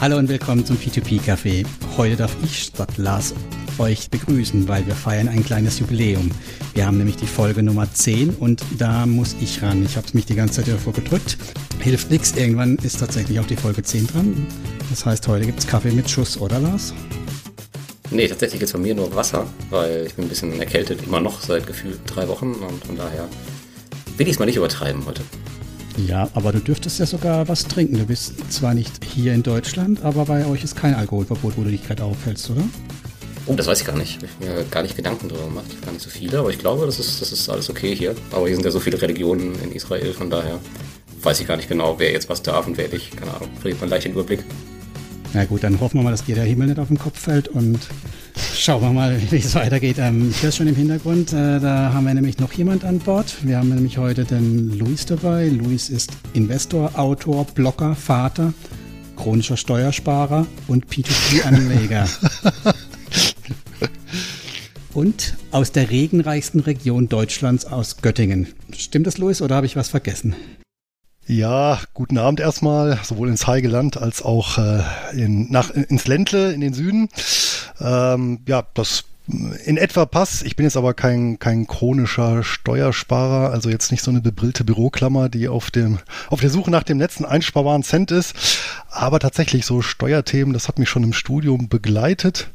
[0.00, 1.66] Hallo und willkommen zum P2P Café.
[1.98, 3.34] Heute darf ich statt Lars
[3.76, 6.30] euch begrüßen, weil wir feiern ein kleines Jubiläum.
[6.72, 9.84] Wir haben nämlich die Folge Nummer 10 und da muss ich ran.
[9.84, 11.36] Ich habe mich die ganze Zeit davor gedrückt.
[11.80, 14.46] Hilft nichts, irgendwann ist tatsächlich auch die Folge 10 dran.
[14.88, 16.94] Das heißt, heute gibt es Kaffee mit Schuss, oder Lars?
[18.10, 21.20] Nee, tatsächlich gibt es von mir nur Wasser, weil ich bin ein bisschen erkältet, immer
[21.20, 23.28] noch seit gefühlt drei Wochen und von daher
[24.16, 25.20] will ich es mal nicht übertreiben heute.
[25.96, 27.98] Ja, aber du dürftest ja sogar was trinken.
[27.98, 31.70] Du bist zwar nicht hier in Deutschland, aber bei euch ist kein Alkoholverbot, wo du
[31.70, 32.62] dich gerade aufhältst, oder?
[33.46, 34.22] Oh, das weiß ich gar nicht.
[34.22, 35.66] Ich habe mir gar nicht Gedanken darüber gemacht.
[35.82, 38.14] Gar nicht so viele, aber ich glaube, das ist, das ist alles okay hier.
[38.30, 40.60] Aber hier sind ja so viele Religionen in Israel, von daher
[41.22, 43.16] weiß ich gar nicht genau, wer jetzt was darf und wer nicht.
[43.16, 44.44] Keine Ahnung, verliert man leicht den Überblick.
[45.32, 47.48] Na gut, dann hoffen wir mal, dass dir der Himmel nicht auf den Kopf fällt
[47.48, 47.78] und
[48.56, 49.96] schauen wir mal, wie es weitergeht.
[49.98, 53.36] Ähm, ich höre schon im Hintergrund, äh, da haben wir nämlich noch jemand an Bord.
[53.42, 55.48] Wir haben nämlich heute den Luis dabei.
[55.48, 58.52] Luis ist Investor, Autor, Blogger, Vater,
[59.16, 62.08] chronischer Steuersparer und P2P-Anleger.
[64.94, 68.48] und aus der regenreichsten Region Deutschlands, aus Göttingen.
[68.76, 70.34] Stimmt das, Luis, oder habe ich was vergessen?
[71.26, 76.60] Ja, guten Abend erstmal, sowohl ins Heigeland als auch äh, in, nach, ins Ländle, in
[76.60, 77.08] den Süden.
[77.80, 79.04] Ähm, ja, das
[79.64, 80.42] in etwa passt.
[80.42, 85.28] Ich bin jetzt aber kein, kein chronischer Steuersparer, also jetzt nicht so eine bebrillte Büroklammer,
[85.28, 88.34] die auf dem, auf der Suche nach dem letzten einsparbaren Cent ist.
[88.90, 92.50] Aber tatsächlich so Steuerthemen, das hat mich schon im Studium begleitet.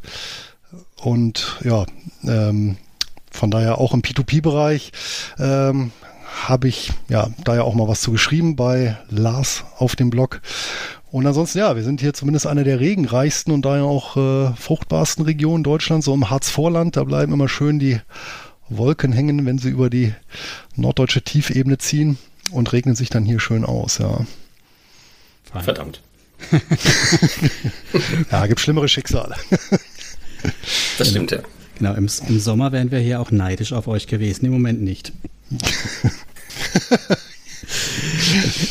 [0.97, 1.85] Und ja,
[2.23, 2.77] ähm,
[3.31, 4.91] von daher auch im P2P-Bereich
[5.39, 5.91] ähm,
[6.47, 10.41] habe ich ja da ja auch mal was zu geschrieben bei Lars auf dem Blog.
[11.15, 15.23] Und ansonsten, ja, wir sind hier zumindest eine der regenreichsten und daher auch äh, fruchtbarsten
[15.23, 16.97] Regionen Deutschlands, so im Harzvorland.
[16.97, 18.01] Da bleiben immer schön die
[18.67, 20.13] Wolken hängen, wenn sie über die
[20.75, 22.17] norddeutsche Tiefebene ziehen
[22.51, 24.25] und regnen sich dann hier schön aus, ja.
[25.53, 26.01] Verdammt.
[28.29, 29.37] ja, gibt schlimmere Schicksale.
[30.97, 31.39] das stimmt, ja.
[31.77, 35.13] Genau, im, im Sommer wären wir hier auch neidisch auf euch gewesen, im Moment nicht.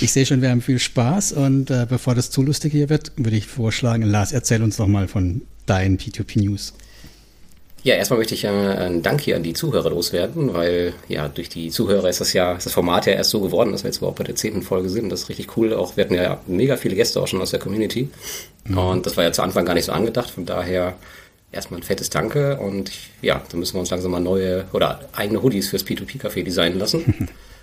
[0.00, 3.12] ich sehe schon, wir haben viel Spaß und äh, bevor das zu lustig hier wird,
[3.16, 6.74] würde ich vorschlagen, Lars, erzähl uns doch mal von deinen P2P News.
[7.84, 11.50] Ja, erstmal möchte ich äh, einen Dank hier an die Zuhörer loswerden, weil ja durch
[11.50, 13.98] die Zuhörer ist das ja ist das Format ja erst so geworden, dass wir jetzt
[13.98, 15.10] überhaupt bei der zehnten Folge sind.
[15.10, 15.74] Das ist richtig cool.
[15.74, 18.08] Auch wir hatten ja mega viele Gäste auch schon aus der Community
[18.64, 18.78] mhm.
[18.78, 20.30] und das war ja zu Anfang gar nicht so angedacht.
[20.30, 20.94] Von daher
[21.52, 22.90] erstmal ein fettes Danke und
[23.20, 27.28] ja, dann müssen wir uns langsam mal neue oder eigene Hoodies fürs P2P-Café designen lassen.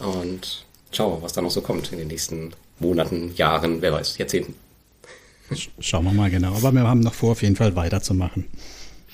[0.00, 4.18] und schauen wir, was da noch so kommt in den nächsten Monaten, Jahren, wer weiß,
[4.18, 4.54] Jahrzehnten.
[5.80, 6.54] Schauen wir mal genau.
[6.54, 8.46] Aber wir haben noch vor, auf jeden Fall weiterzumachen.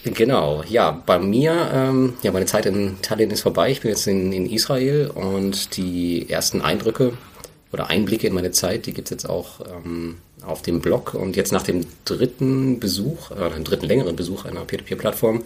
[0.04, 3.70] Genau, ja, bei mir, ähm, ja, meine Zeit in Tallinn ist vorbei.
[3.70, 7.14] Ich bin jetzt in, in Israel und die ersten Eindrücke
[7.72, 11.34] oder Einblicke in meine Zeit, die gibt es jetzt auch ähm, auf dem Blog und
[11.34, 15.42] jetzt nach dem dritten Besuch, äh, dem dritten längeren Besuch einer Peer-to-Peer-Plattform,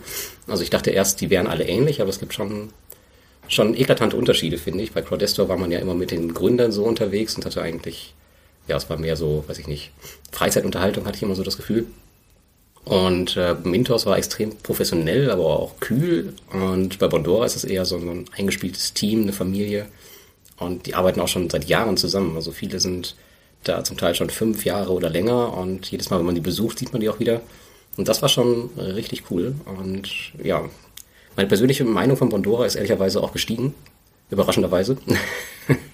[0.46, 2.70] also ich dachte erst, die wären alle ähnlich, aber es gibt schon,
[3.50, 4.92] schon eklatante Unterschiede, finde ich.
[4.92, 8.14] Bei Crowdestor war man ja immer mit den Gründern so unterwegs und hatte eigentlich,
[8.68, 9.90] ja, es war mehr so, weiß ich nicht,
[10.30, 11.86] Freizeitunterhaltung hatte ich immer so das Gefühl.
[12.84, 16.32] Und äh, Mintos war extrem professionell, aber auch kühl.
[16.52, 19.86] Und bei Bondora ist es eher so ein eingespieltes Team, eine Familie.
[20.56, 22.36] Und die arbeiten auch schon seit Jahren zusammen.
[22.36, 23.16] Also viele sind
[23.64, 26.78] da zum Teil schon fünf Jahre oder länger und jedes Mal, wenn man die besucht,
[26.78, 27.42] sieht man die auch wieder.
[27.96, 29.54] Und das war schon richtig cool.
[29.66, 30.64] Und ja,
[31.36, 33.74] meine persönliche Meinung von Bondora ist ehrlicherweise auch gestiegen.
[34.30, 34.96] Überraschenderweise.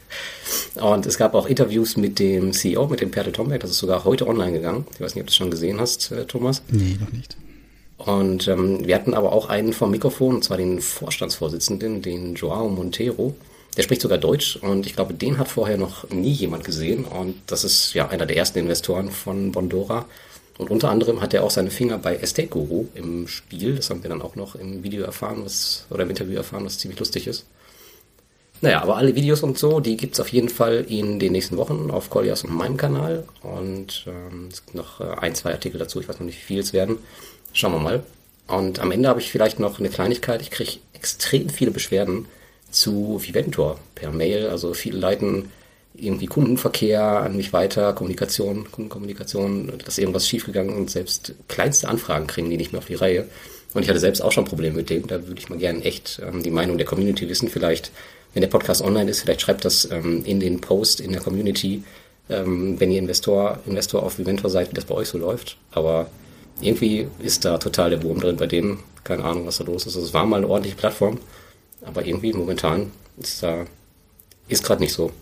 [0.74, 3.60] und es gab auch Interviews mit dem CEO, mit dem Perte Tomberg.
[3.60, 4.86] Das ist sogar heute online gegangen.
[4.92, 6.62] Ich weiß nicht, ob du es schon gesehen hast, äh, Thomas.
[6.70, 7.36] Nee, noch nicht.
[7.98, 12.68] Und ähm, wir hatten aber auch einen vom Mikrofon, und zwar den Vorstandsvorsitzenden, den Joao
[12.68, 13.34] Montero.
[13.76, 17.04] Der spricht sogar Deutsch und ich glaube, den hat vorher noch nie jemand gesehen.
[17.04, 20.06] Und das ist ja einer der ersten Investoren von Bondora.
[20.58, 23.76] Und unter anderem hat er auch seine Finger bei Estate Guru im Spiel.
[23.76, 26.78] Das haben wir dann auch noch im Video erfahren, was, oder im Interview erfahren, was
[26.78, 27.44] ziemlich lustig ist.
[28.62, 31.90] Naja, aber alle Videos und so, die gibt's auf jeden Fall in den nächsten Wochen
[31.90, 33.24] auf Collias und meinem Kanal.
[33.42, 36.00] Und ähm, es gibt noch äh, ein, zwei Artikel dazu.
[36.00, 36.98] Ich weiß noch nicht, wie viel es werden.
[37.52, 38.02] Schauen wir mal.
[38.46, 40.40] Und am Ende habe ich vielleicht noch eine Kleinigkeit.
[40.40, 42.26] Ich kriege extrem viele Beschwerden
[42.70, 44.48] zu Viventor per Mail.
[44.48, 45.50] Also viele leiten
[45.98, 52.50] irgendwie Kundenverkehr an mich weiter, Kommunikation, Kundenkommunikation, dass irgendwas schiefgegangen und selbst kleinste Anfragen kriegen
[52.50, 53.26] die nicht mehr auf die Reihe.
[53.74, 55.06] Und ich hatte selbst auch schon Probleme mit dem.
[55.06, 57.48] Da würde ich mal gerne echt ähm, die Meinung der Community wissen.
[57.48, 57.90] Vielleicht,
[58.32, 61.82] wenn der Podcast online ist, vielleicht schreibt das ähm, in den Post in der Community,
[62.30, 65.58] ähm, wenn ihr Investor, Investor auf Viventor seid, wie das bei euch so läuft.
[65.72, 66.08] Aber
[66.60, 68.78] irgendwie ist da total der Wurm drin bei denen.
[69.04, 69.94] Keine Ahnung, was da los ist.
[69.94, 71.18] Also es war mal eine ordentliche Plattform.
[71.82, 73.66] Aber irgendwie momentan ist da,
[74.48, 75.12] ist gerade nicht so.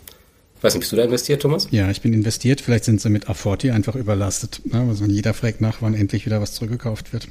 [0.64, 1.68] Weiß nicht, bist du da investiert, Thomas?
[1.70, 2.60] Ja, ich bin investiert.
[2.60, 4.62] Vielleicht sind sie mit A40 einfach überlastet.
[4.64, 4.80] Ne?
[4.88, 7.28] Also jeder fragt nach, wann endlich wieder was zurückgekauft wird.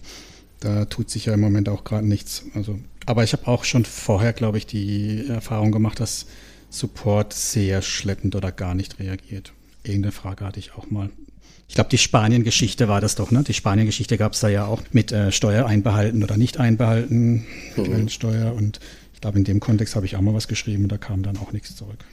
[0.59, 2.43] Da tut sich ja im Moment auch gerade nichts.
[2.53, 6.27] Also, aber ich habe auch schon vorher, glaube ich, die Erfahrung gemacht, dass
[6.69, 9.51] Support sehr schleppend oder gar nicht reagiert.
[9.83, 11.09] Irgendeine Frage hatte ich auch mal.
[11.67, 13.43] Ich glaube, die Spanien-Geschichte war das doch, ne?
[13.43, 17.45] Die Spanien-Geschichte gab es da ja auch mit äh, Steuer einbehalten oder nicht einbehalten, mhm.
[17.73, 18.53] Quellensteuer.
[18.53, 18.79] Und
[19.13, 21.37] ich glaube, in dem Kontext habe ich auch mal was geschrieben und da kam dann
[21.37, 22.05] auch nichts zurück.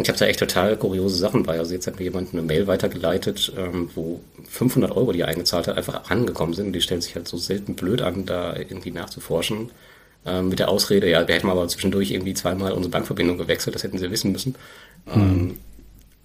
[0.00, 1.58] Ich habe da echt total kuriose Sachen bei.
[1.58, 5.66] Also jetzt hat mir jemand eine Mail weitergeleitet, ähm, wo 500 Euro, die er eingezahlt
[5.66, 6.66] hat, einfach angekommen sind.
[6.66, 9.70] Und die stellen sich halt so selten blöd an, da irgendwie nachzuforschen.
[10.24, 13.82] Ähm, mit der Ausrede, ja, wir hätten aber zwischendurch irgendwie zweimal unsere Bankverbindung gewechselt, das
[13.82, 14.54] hätten sie wissen müssen.
[15.06, 15.12] Mhm.
[15.14, 15.58] Ähm,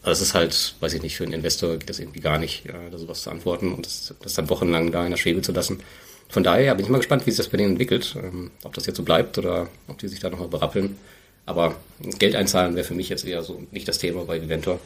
[0.03, 2.65] also es ist halt, weiß ich nicht, für einen Investor geht das irgendwie gar nicht,
[2.65, 5.53] ja, da sowas zu antworten und das, das dann wochenlang da in der Schwebe zu
[5.53, 5.79] lassen.
[6.27, 8.85] Von daher bin ich mal gespannt, wie sich das bei denen entwickelt, ähm, ob das
[8.85, 10.97] jetzt so bleibt oder ob die sich da nochmal berappeln.
[11.45, 11.75] Aber
[12.19, 14.79] Geld einzahlen wäre für mich jetzt eher so nicht das Thema bei Viventor.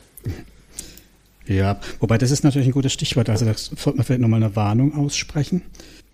[1.47, 3.29] Ja, wobei das ist natürlich ein gutes Stichwort.
[3.29, 5.61] Also da sollte man vielleicht nochmal eine Warnung aussprechen,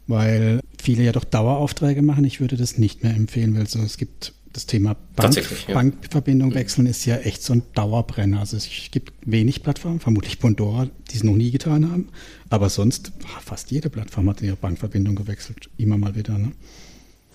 [0.07, 2.25] weil viele ja doch Daueraufträge machen.
[2.25, 5.35] Ich würde das nicht mehr empfehlen, weil so, es gibt das Thema Bank,
[5.67, 5.73] ja.
[5.73, 8.39] Bankverbindung wechseln ist ja echt so ein Dauerbrenner.
[8.39, 12.09] Also es gibt wenig Plattformen, vermutlich Pandora, die es noch nie getan haben.
[12.49, 13.11] Aber sonst,
[13.43, 15.69] fast jede Plattform hat ihre Bankverbindung gewechselt.
[15.77, 16.37] Immer mal wieder.
[16.37, 16.51] Ne?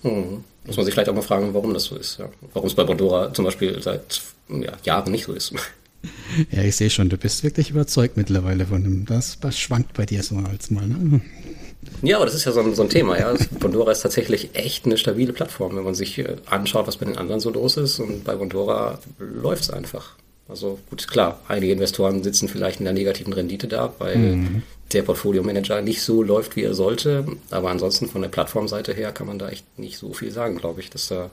[0.01, 0.43] Hm.
[0.65, 2.19] Muss man sich vielleicht auch mal fragen, warum das so ist.
[2.19, 2.29] Ja.
[2.53, 5.53] Warum es bei Pandora zum Beispiel seit ja, Jahren nicht so ist.
[6.49, 9.05] Ja, ich sehe schon, du bist wirklich überzeugt mittlerweile von dem.
[9.05, 10.87] Das, das schwankt bei dir so als mal.
[10.87, 11.19] Ne?
[12.01, 13.19] Ja, aber das ist ja so ein, so ein Thema.
[13.19, 13.33] Ja.
[13.59, 17.17] Bondora ist tatsächlich echt eine stabile Plattform, wenn man sich äh, anschaut, was bei den
[17.17, 17.99] anderen so los ist.
[17.99, 20.15] Und bei Bondora läuft es einfach.
[20.49, 24.63] Also gut, klar, einige Investoren sitzen vielleicht in der negativen Rendite da, weil mhm.
[24.91, 27.25] der Portfolio-Manager nicht so läuft, wie er sollte.
[27.51, 30.81] Aber ansonsten von der Plattformseite her kann man da echt nicht so viel sagen, glaube
[30.81, 31.29] ich, dass da,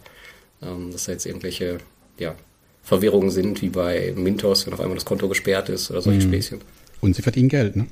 [0.62, 1.78] ähm, dass da jetzt irgendwelche
[2.18, 2.34] ja,
[2.82, 6.30] Verwirrungen sind, wie bei Mintos, wenn auf einmal das Konto gesperrt ist oder solche mhm.
[6.30, 6.60] Späßchen.
[7.00, 7.86] Und sie verdienen Geld, ne?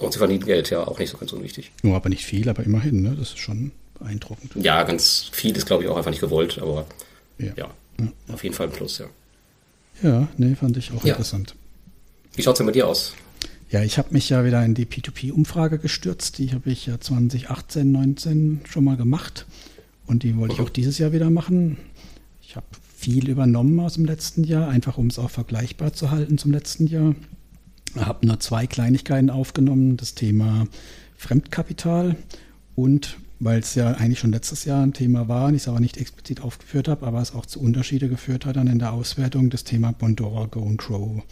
[0.00, 1.72] Und sie verdienen Geld, ja, auch nicht so ganz unwichtig.
[1.82, 3.16] Nur aber nicht viel, aber immerhin, ne?
[3.18, 4.52] Das ist schon beeindruckend.
[4.54, 6.86] Ja, ganz viel ist, glaube ich, auch einfach nicht gewollt, aber
[7.38, 8.12] ja, ja, ja.
[8.32, 9.06] auf jeden Fall ein Plus, ja.
[10.02, 11.14] Ja, nee, fand ich auch ja.
[11.14, 11.54] interessant.
[12.34, 13.14] Wie schaut es denn bei dir aus?
[13.70, 16.38] Ja, ich habe mich ja wieder in die P2P-Umfrage gestürzt.
[16.38, 19.46] Die habe ich ja 2018, 19 schon mal gemacht.
[20.06, 20.60] Und die wollte mhm.
[20.60, 21.76] ich auch dieses Jahr wieder machen.
[22.42, 22.66] Ich habe
[22.96, 26.86] viel übernommen aus dem letzten Jahr, einfach um es auch vergleichbar zu halten zum letzten
[26.86, 27.14] Jahr
[27.98, 30.66] habe nur zwei Kleinigkeiten aufgenommen, das Thema
[31.16, 32.16] Fremdkapital
[32.74, 35.80] und weil es ja eigentlich schon letztes Jahr ein Thema war und ich es aber
[35.80, 39.48] nicht explizit aufgeführt habe, aber es auch zu Unterschiede geführt hat dann in der Auswertung,
[39.48, 41.22] das Thema Bondora Go and Grow.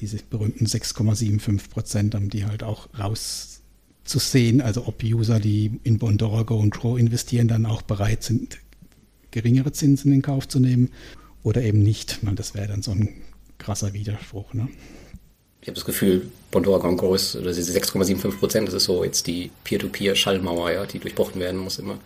[0.00, 6.42] Diese berühmten 6,75 Prozent, um die halt auch rauszusehen, also ob User, die in Bondora
[6.42, 8.58] Go and Grow investieren, dann auch bereit sind,
[9.30, 10.90] geringere Zinsen in Kauf zu nehmen
[11.44, 12.18] oder eben nicht.
[12.34, 13.08] Das wäre dann so ein
[13.58, 14.52] krasser Widerspruch.
[14.52, 14.68] Ne?
[15.62, 19.26] Ich habe das Gefühl, Bondora Gongo ist, oder diese 6,75 Prozent, das ist so jetzt
[19.26, 21.98] die Peer-to-Peer-Schallmauer, ja, die durchbrochen werden muss immer,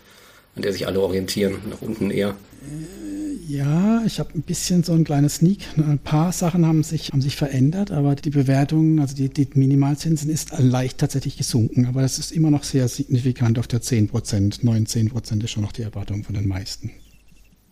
[0.57, 2.31] an der sich alle orientieren, nach unten eher.
[2.31, 5.67] Äh, ja, ich habe ein bisschen so ein kleines Sneak.
[5.77, 10.31] Ein paar Sachen haben sich, haben sich verändert, aber die Bewertung, also die, die Minimalzinsen
[10.31, 14.65] ist leicht tatsächlich gesunken, aber das ist immer noch sehr signifikant auf der 10 Prozent.
[14.65, 16.91] 9, 10 Prozent ist schon noch die Erwartung von den meisten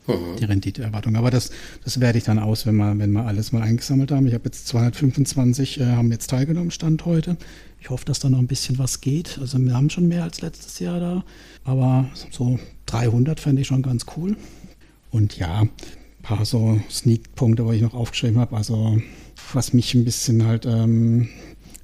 [0.06, 0.37] mhm.
[0.38, 1.16] die Renditeerwartung.
[1.16, 1.50] Aber das,
[1.85, 4.26] das werde ich dann aus, wenn wir, wenn wir alles mal eingesammelt haben.
[4.26, 7.37] Ich habe jetzt 225, äh, haben jetzt teilgenommen, Stand heute.
[7.80, 9.38] Ich hoffe, dass da noch ein bisschen was geht.
[9.40, 11.25] Also wir haben schon mehr als letztes Jahr da.
[11.64, 14.37] Aber so 300 fände ich schon ganz cool.
[15.11, 15.71] Und ja, ein
[16.23, 18.56] paar so Sneak-Punkte, wo ich noch aufgeschrieben habe.
[18.56, 19.00] Also
[19.52, 21.28] was mich ein bisschen halt ähm,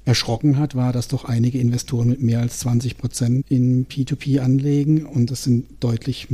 [0.05, 5.05] erschrocken hat, war, dass doch einige Investoren mit mehr als 20 Prozent in P2P anlegen
[5.05, 6.29] und das sind deutlich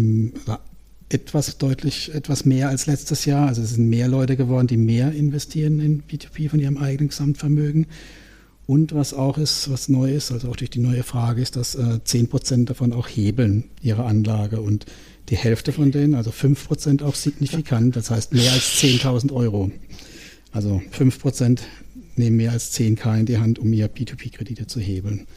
[1.09, 3.47] etwas deutlich, etwas mehr als letztes Jahr.
[3.47, 7.87] Also es sind mehr Leute geworden, die mehr investieren in B2B von ihrem eigenen Gesamtvermögen.
[8.67, 11.75] Und was auch ist, was neu ist, also auch durch die neue Frage, ist, dass
[11.75, 14.87] äh, 10% davon auch hebeln ihre Anlage und
[15.29, 19.71] die Hälfte von denen, also 5% auch signifikant, das heißt mehr als 10.000 Euro.
[20.51, 21.59] Also 5%
[22.15, 25.27] nehmen mehr als 10k in die Hand, um ihr B2B-Kredite zu hebeln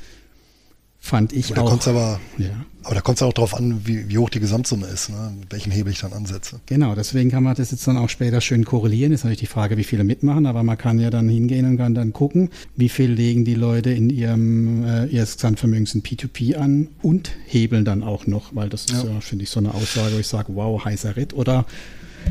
[1.01, 1.87] fand ich aber auch.
[1.87, 2.51] Aber, ja.
[2.83, 5.33] aber da kommt es auch darauf an, wie, wie, hoch die Gesamtsumme ist, ne?
[5.39, 6.61] mit welchem Hebel ich dann ansetze.
[6.67, 9.13] Genau, deswegen kann man das jetzt dann auch später schön korrelieren.
[9.13, 11.95] Ist natürlich die Frage, wie viele mitmachen, aber man kann ja dann hingehen und kann
[11.95, 16.89] dann gucken, wie viel legen die Leute in ihrem äh, ihr Gesamtvermögen in P2P an
[17.03, 18.99] und hebeln dann auch noch, weil das ja.
[18.99, 21.65] ist ja, finde ich, so eine Aussage, wo ich sage, wow, heißer Ritt oder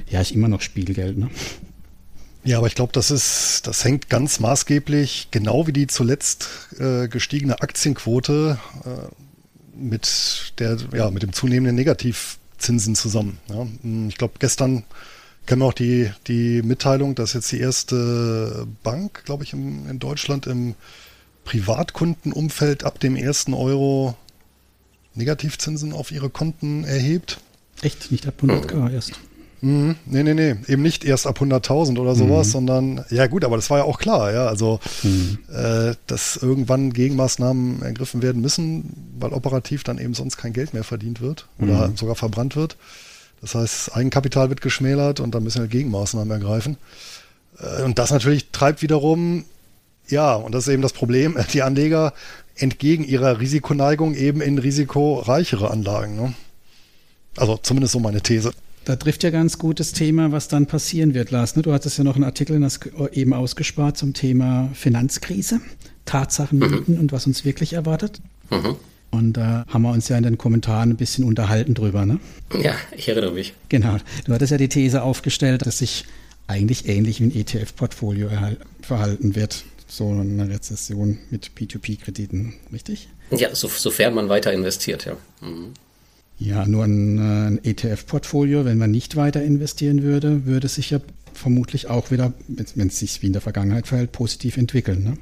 [0.10, 1.30] ja, ich immer noch Spielgeld, ne?
[2.48, 6.48] Ja, aber ich glaube, das ist, das hängt ganz maßgeblich, genau wie die zuletzt
[6.80, 13.38] äh, gestiegene Aktienquote äh, mit der, ja, mit dem zunehmenden Negativzinsen zusammen.
[13.50, 13.68] Ja.
[13.82, 14.86] Hm, ich glaube, gestern
[15.46, 20.48] kenne auch die, die Mitteilung, dass jetzt die erste Bank, glaube ich, im, in Deutschland
[20.48, 20.76] im
[21.44, 24.16] Privatkundenumfeld ab dem ersten Euro
[25.16, 27.42] Negativzinsen auf ihre Konten erhebt.
[27.82, 28.10] Echt?
[28.10, 29.20] Nicht ab 100k erst?
[29.62, 29.96] Mhm.
[30.06, 30.56] Nee, nee, nee.
[30.68, 32.52] Eben nicht erst ab 100.000 oder sowas, mhm.
[32.52, 34.48] sondern, ja gut, aber das war ja auch klar, ja.
[34.48, 35.40] Also, mhm.
[35.52, 40.84] äh, dass irgendwann Gegenmaßnahmen ergriffen werden müssen, weil operativ dann eben sonst kein Geld mehr
[40.84, 41.98] verdient wird oder mhm.
[41.98, 42.78] sogar verbrannt wird.
[43.42, 46.78] Das heißt, Eigenkapital wird geschmälert und dann müssen wir Gegenmaßnahmen ergreifen.
[47.60, 49.46] Äh, und das natürlich treibt wiederum,
[50.08, 52.14] ja, und das ist eben das Problem, die Anleger
[52.56, 56.16] entgegen ihrer Risikoneigung eben in risikoreichere Anlagen.
[56.16, 56.34] Ne?
[57.36, 58.52] Also zumindest so meine These.
[58.88, 61.58] Da trifft ja ganz gut das Thema, was dann passieren wird, Lars.
[61.58, 61.62] Ne?
[61.62, 62.66] Du hattest ja noch einen Artikel
[63.12, 65.60] eben ausgespart zum Thema Finanzkrise,
[66.06, 67.02] Tatsachen, Mythen mhm.
[67.02, 68.22] und was uns wirklich erwartet.
[68.50, 68.78] Mhm.
[69.12, 72.22] Und da haben wir uns ja in den Kommentaren ein bisschen unterhalten drüber, ne?
[72.62, 73.56] Ja, ich erinnere mich.
[73.68, 73.98] Genau.
[74.24, 76.06] Du hattest ja die These aufgestellt, dass sich
[76.48, 78.30] eigentlich ähnlich wie ein ETF-Portfolio
[78.82, 79.66] verhalten wird.
[79.86, 83.10] So eine Rezession mit P2P-Krediten, richtig?
[83.32, 85.18] Ja, so, sofern man weiter investiert, ja.
[85.42, 85.74] Mhm.
[86.40, 91.00] Ja, nur ein, äh, ein ETF-Portfolio, wenn man nicht weiter investieren würde, würde sich ja
[91.34, 95.04] vermutlich auch wieder, wenn es sich wie in der Vergangenheit verhält, positiv entwickeln.
[95.04, 95.18] Ne?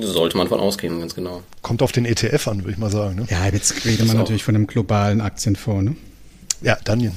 [0.00, 1.42] Sollte man von ausgehen, ganz genau.
[1.62, 3.16] Kommt auf den ETF an, würde ich mal sagen.
[3.16, 3.26] Ne?
[3.30, 5.90] Ja, jetzt redet man natürlich von einem globalen Aktienfonds.
[5.90, 5.96] Ne?
[6.62, 7.12] Ja, dann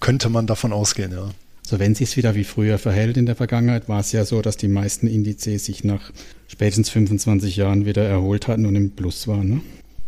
[0.00, 1.30] könnte man davon ausgehen, ja.
[1.66, 4.58] So, wenn sich wieder wie früher verhält in der Vergangenheit, war es ja so, dass
[4.58, 6.12] die meisten Indizes sich nach
[6.46, 9.48] spätestens 25 Jahren wieder erholt hatten und im Plus waren.
[9.48, 9.60] Ne?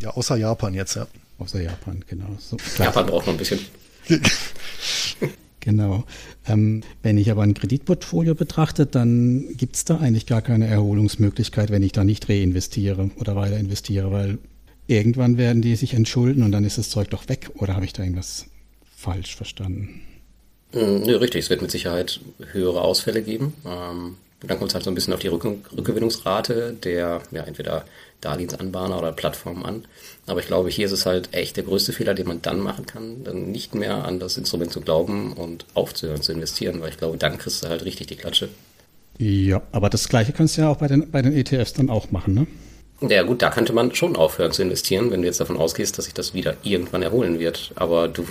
[0.02, 1.06] Ja, außer Japan jetzt, ja.
[1.38, 2.36] Außer Japan, genau.
[2.38, 3.60] So, Japan braucht noch ein bisschen.
[5.60, 6.04] genau.
[6.46, 11.70] Ähm, wenn ich aber ein Kreditportfolio betrachte, dann gibt es da eigentlich gar keine Erholungsmöglichkeit,
[11.70, 14.38] wenn ich da nicht reinvestiere oder weiter investiere, weil
[14.86, 17.50] irgendwann werden die sich entschulden und dann ist das Zeug doch weg.
[17.56, 18.46] Oder habe ich da irgendwas
[18.96, 20.00] falsch verstanden?
[20.72, 21.44] Hm, nö, richtig.
[21.44, 22.20] Es wird mit Sicherheit
[22.52, 23.52] höhere Ausfälle geben.
[23.66, 25.44] Ähm, dann kommt es halt so ein bisschen auf die Rück
[25.76, 27.84] Rückgewinnungsrate der ja, entweder
[28.20, 29.84] Darlehensanbahner oder Plattformen an.
[30.26, 32.84] Aber ich glaube, hier ist es halt echt der größte Fehler, den man dann machen
[32.84, 36.98] kann, dann nicht mehr an das Instrument zu glauben und aufzuhören zu investieren, weil ich
[36.98, 38.48] glaube, dann kriegst du halt richtig die Klatsche.
[39.18, 42.10] Ja, aber das Gleiche kannst du ja auch bei den, bei den ETFs dann auch
[42.10, 42.46] machen, ne?
[43.00, 46.06] Ja gut, da könnte man schon aufhören zu investieren, wenn du jetzt davon ausgehst, dass
[46.06, 47.72] sich das wieder irgendwann erholen wird.
[47.74, 48.24] Aber du,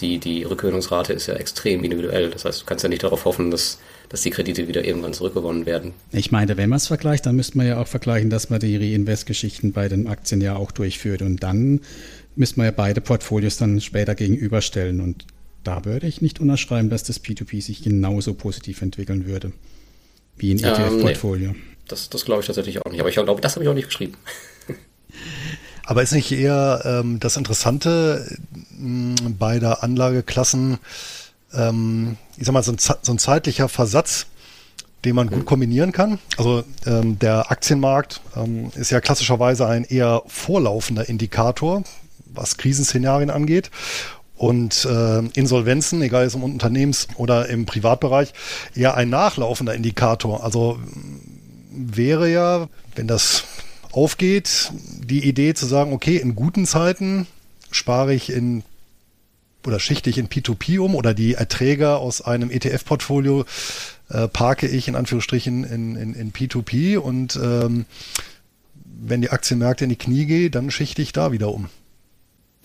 [0.00, 2.30] die, die Rückgewinnungsrate ist ja extrem individuell.
[2.30, 3.78] Das heißt, du kannst ja nicht darauf hoffen, dass,
[4.10, 5.92] dass die Kredite wieder irgendwann zurückgewonnen werden.
[6.12, 8.76] Ich meine, wenn man es vergleicht, dann müsste man ja auch vergleichen, dass man die
[8.76, 11.22] Reinvest-Geschichten bei den Aktien ja auch durchführt.
[11.22, 11.80] Und dann
[12.34, 15.00] müsste man ja beide Portfolios dann später gegenüberstellen.
[15.00, 15.24] Und
[15.64, 19.52] da würde ich nicht unterschreiben, dass das P2P sich genauso positiv entwickeln würde
[20.36, 21.52] wie ein ETF-Portfolio.
[21.52, 21.75] Nee.
[21.88, 23.00] Das, das glaube ich tatsächlich auch nicht.
[23.00, 24.16] Aber ich glaube, das habe ich auch nicht geschrieben.
[25.84, 28.38] Aber ist nicht eher ähm, das Interessante
[28.76, 30.78] mh, bei der Anlageklassen,
[31.54, 34.26] ähm, ich sag mal, so ein, so ein zeitlicher Versatz,
[35.04, 35.46] den man gut mhm.
[35.46, 36.18] kombinieren kann.
[36.36, 41.84] Also ähm, der Aktienmarkt ähm, ist ja klassischerweise ein eher vorlaufender Indikator,
[42.26, 43.70] was Krisenszenarien angeht.
[44.36, 48.34] Und äh, Insolvenzen, egal ob es im Unternehmens- oder im Privatbereich,
[48.74, 50.44] eher ein nachlaufender Indikator.
[50.44, 50.78] Also
[51.76, 53.44] wäre ja, wenn das
[53.92, 57.26] aufgeht, die Idee zu sagen, okay, in guten Zeiten
[57.70, 58.62] spare ich in
[59.66, 63.44] oder schichte ich in P2P um oder die Erträge aus einem ETF-Portfolio
[64.08, 67.84] äh, parke ich in Anführungsstrichen in, in, in P2P und ähm,
[68.84, 71.68] wenn die Aktienmärkte in die Knie gehen, dann schichte ich da wieder um.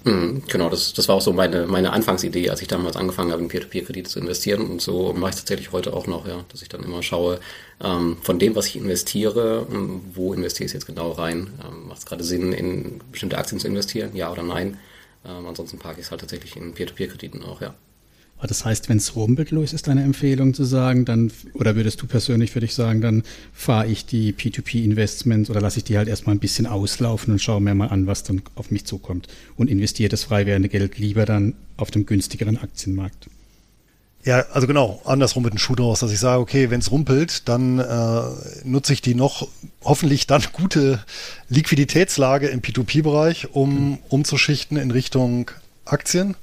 [0.03, 3.41] Mhm, genau, das, das war auch so meine, meine Anfangsidee, als ich damals angefangen habe,
[3.43, 4.62] in Peer-to-Peer-Kredite zu investieren.
[4.67, 7.39] Und so mache ich es tatsächlich heute auch noch, ja, dass ich dann immer schaue,
[7.84, 11.53] ähm, von dem, was ich investiere, ähm, wo investiere ich jetzt genau rein?
[11.63, 14.79] Ähm, Macht es gerade Sinn, in bestimmte Aktien zu investieren, ja oder nein?
[15.24, 17.75] Ähm, ansonsten parke ich es halt tatsächlich in Peer-to-Peer-Krediten auch, ja.
[18.42, 22.08] Aber das heißt, wenn es rumpellos ist, deine Empfehlung zu sagen, dann, oder würdest du
[22.08, 23.22] persönlich für dich sagen, dann
[23.54, 27.62] fahre ich die P2P-Investments oder lasse ich die halt erstmal ein bisschen auslaufen und schaue
[27.62, 31.28] mir mal an, was dann auf mich zukommt und investiere das frei werdende Geld lieber
[31.28, 33.28] dann auf dem günstigeren Aktienmarkt.
[34.24, 37.48] Ja, also genau, andersrum mit dem Schuh draus, dass ich sage, okay, wenn es rumpelt,
[37.48, 38.22] dann äh,
[38.64, 39.48] nutze ich die noch
[39.84, 41.06] hoffentlich dann gute
[41.50, 45.52] Liquiditätslage im P2P-Bereich, um umzuschichten in Richtung
[45.86, 46.36] Aktien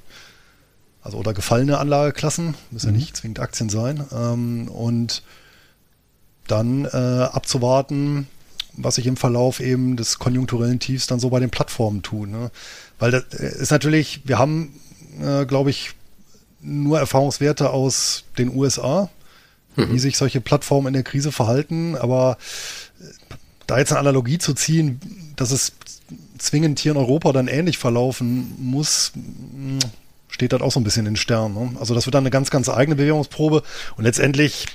[1.09, 2.95] also oder gefallene Anlageklassen, müssen mhm.
[2.95, 5.23] ja nicht zwingend Aktien sein, ähm, und
[6.47, 8.29] dann äh, abzuwarten,
[8.75, 12.31] was sich im Verlauf eben des konjunkturellen Tiefs dann so bei den Plattformen tun.
[12.31, 12.51] Ne?
[12.99, 14.79] Weil das äh, ist natürlich, wir haben,
[15.21, 15.93] äh, glaube ich,
[16.61, 19.09] nur Erfahrungswerte aus den USA,
[19.77, 19.93] mhm.
[19.93, 22.37] wie sich solche Plattformen in der Krise verhalten, aber
[23.01, 23.35] äh,
[23.67, 25.01] da jetzt eine Analogie zu ziehen,
[25.37, 25.73] dass es
[26.37, 29.13] zwingend hier in Europa dann ähnlich verlaufen muss,
[30.39, 31.55] steht das auch so ein bisschen in den Sternen.
[31.55, 31.81] Ne?
[31.81, 33.65] Also das wird dann eine ganz, ganz eigene Bewährungsprobe
[33.97, 34.67] und letztendlich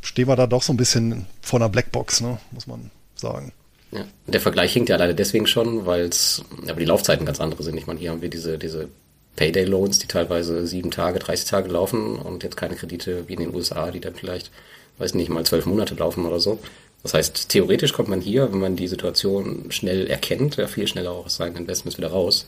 [0.00, 2.38] stehen wir da doch so ein bisschen vor einer Blackbox, ne?
[2.52, 3.52] muss man sagen.
[3.92, 7.62] Ja, der Vergleich hinkt ja leider deswegen schon, weil es, aber die Laufzeiten ganz andere
[7.62, 7.76] sind.
[7.76, 8.88] Ich meine, hier haben wir diese, diese
[9.36, 13.54] Payday-Loans, die teilweise sieben Tage, 30 Tage laufen und jetzt keine Kredite wie in den
[13.54, 14.50] USA, die dann vielleicht,
[14.96, 16.58] weiß nicht, mal zwölf Monate laufen oder so.
[17.02, 21.10] Das heißt, theoretisch kommt man hier, wenn man die Situation schnell erkennt, ja viel schneller
[21.12, 22.46] auch aus seinen Investments wieder raus.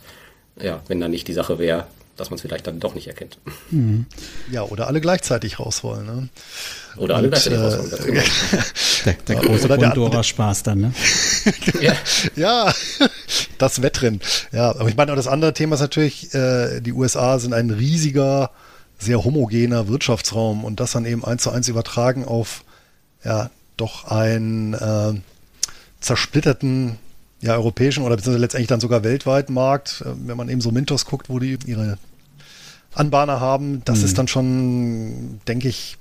[0.61, 1.87] Ja, wenn dann nicht die Sache wäre,
[2.21, 3.39] dass man es vielleicht dann doch nicht erkennt.
[3.71, 4.07] Mhm.
[4.51, 6.05] Ja, oder alle gleichzeitig raus wollen.
[6.05, 6.29] Ne?
[6.97, 8.05] Oder alle gleichzeitig äh, raus wollen.
[8.05, 8.23] Genau.
[9.07, 10.95] der, der große Pandora-Spaß dann, ne?
[11.81, 11.95] ja.
[12.37, 12.75] ja,
[13.59, 14.21] das Wettrennen.
[14.53, 18.51] Ja, aber ich meine, das andere Thema ist natürlich, äh, die USA sind ein riesiger,
[18.99, 22.65] sehr homogener Wirtschaftsraum und das dann eben eins zu eins übertragen auf
[23.25, 25.15] ja, doch einen äh,
[26.01, 26.99] zersplitterten
[27.41, 31.07] ja, europäischen oder beziehungsweise letztendlich dann sogar weltweiten Markt, äh, wenn man eben so Mintos
[31.07, 31.99] guckt, wo die ihre
[32.95, 34.05] Anbahner haben, das mhm.
[34.05, 35.97] ist dann schon, denke ich,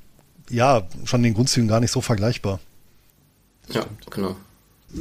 [0.49, 2.59] ja, schon in den Grundzügen gar nicht so vergleichbar.
[3.71, 4.35] Ja, genau.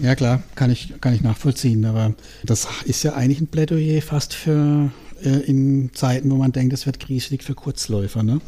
[0.02, 2.12] Ja klar, kann ich, kann ich nachvollziehen, aber
[2.45, 4.90] das ist ja eigentlich ein Plädoyer fast für
[5.23, 8.40] äh, in Zeiten, wo man denkt, es wird kriesig für Kurzläufer, ne?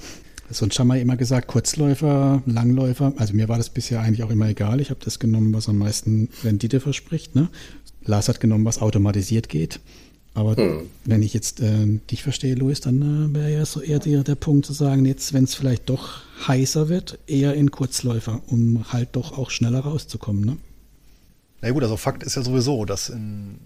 [0.53, 3.13] Sonst haben wir immer gesagt, Kurzläufer, Langläufer.
[3.17, 4.81] Also mir war das bisher eigentlich auch immer egal.
[4.81, 7.37] Ich habe das genommen, was am meisten Rendite verspricht.
[7.37, 7.49] Ne?
[8.03, 9.79] Lars hat genommen, was automatisiert geht.
[10.35, 10.89] Aber hm.
[11.05, 14.37] wenn ich jetzt äh, dich verstehe, Luis, dann äh, wäre ja so eher der, der
[14.37, 19.11] Punkt zu sagen, jetzt, wenn es vielleicht doch heißer wird, eher in Kurzläufer, um halt
[19.13, 20.45] doch auch schneller rauszukommen.
[20.45, 20.57] Ne?
[21.63, 23.59] Na gut, also Fakt ist ja sowieso, dass in,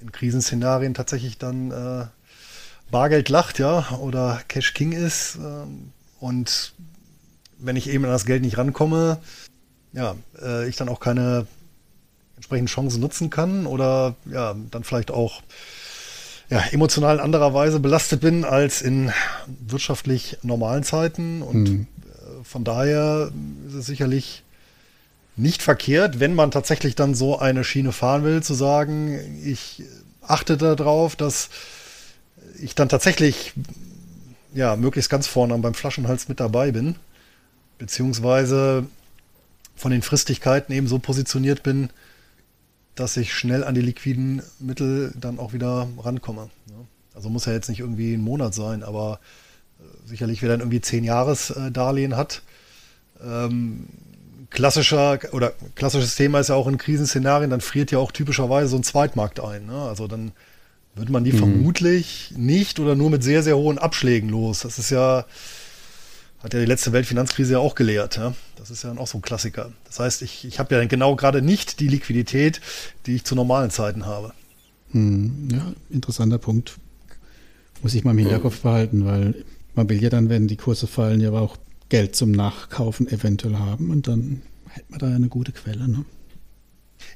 [0.00, 2.06] in Krisenszenarien tatsächlich dann äh,
[2.90, 5.36] Bargeld lacht, ja, oder Cash King ist.
[5.36, 5.90] Ähm,
[6.20, 6.74] und
[7.58, 9.18] wenn ich eben an das Geld nicht rankomme,
[9.92, 11.46] ja, äh, ich dann auch keine
[12.36, 15.42] entsprechenden Chancen nutzen kann oder ja, dann vielleicht auch
[16.50, 19.12] ja, emotional in anderer Weise belastet bin als in
[19.46, 21.42] wirtschaftlich normalen Zeiten.
[21.42, 21.86] Und mhm.
[22.42, 23.30] von daher
[23.68, 24.42] ist es sicherlich
[25.36, 29.82] nicht verkehrt, wenn man tatsächlich dann so eine Schiene fahren will, zu sagen, ich
[30.22, 31.50] achte darauf, dass
[32.60, 33.52] ich dann tatsächlich
[34.54, 36.94] ja, möglichst ganz vorne beim Flaschenhals mit dabei bin,
[37.78, 38.86] beziehungsweise
[39.74, 41.90] von den Fristigkeiten eben so positioniert bin,
[42.94, 46.50] dass ich schnell an die liquiden Mittel dann auch wieder rankomme.
[47.14, 49.20] Also muss ja jetzt nicht irgendwie ein Monat sein, aber
[49.78, 52.42] äh, sicherlich, wer dann irgendwie zehn Jahres Darlehen hat.
[53.22, 53.86] Ähm,
[54.50, 58.76] klassischer oder klassisches Thema ist ja auch in Krisenszenarien, dann friert ja auch typischerweise so
[58.76, 59.66] ein Zweitmarkt ein.
[59.66, 59.76] Ne?
[59.76, 60.32] Also dann
[60.94, 61.38] wird man die mhm.
[61.38, 64.60] vermutlich nicht oder nur mit sehr, sehr hohen Abschlägen los.
[64.60, 65.24] Das ist ja,
[66.44, 68.16] hat ja die letzte Weltfinanzkrise ja auch gelehrt.
[68.16, 68.34] Ja?
[68.56, 69.72] Das ist ja dann auch so ein Klassiker.
[69.84, 72.60] Das heißt, ich, ich habe ja genau gerade nicht die Liquidität,
[73.06, 74.32] die ich zu normalen Zeiten habe.
[74.92, 75.48] Mhm.
[75.50, 76.78] Ja, interessanter Punkt.
[77.82, 81.20] Muss ich mal im Hinterkopf behalten, weil man will ja dann, wenn die Kurse fallen,
[81.20, 81.56] ja auch
[81.88, 85.88] Geld zum Nachkaufen eventuell haben und dann hätte man da ja eine gute Quelle.
[85.88, 86.04] Ne?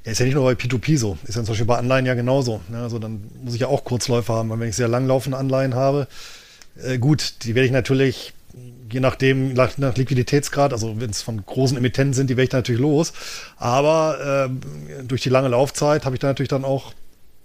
[0.04, 1.18] Ja, ist ja nicht nur bei P2P so.
[1.24, 2.60] Ist ja zum Beispiel bei Anleihen ja genauso.
[2.68, 2.78] Ne?
[2.78, 6.08] Also dann muss ich ja auch Kurzläufer haben, weil wenn ich sehr langlaufende Anleihen habe,
[6.82, 8.34] äh, gut, die werde ich natürlich,
[8.90, 12.50] je nachdem, nach, nach Liquiditätsgrad, also wenn es von großen Emittenten sind, die werde ich
[12.50, 13.12] dann natürlich los.
[13.56, 16.92] Aber äh, durch die lange Laufzeit habe ich dann natürlich dann auch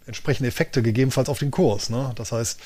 [0.05, 1.89] entsprechende Effekte gegebenenfalls auf den Kurs.
[1.89, 2.11] Ne?
[2.15, 2.59] Das heißt,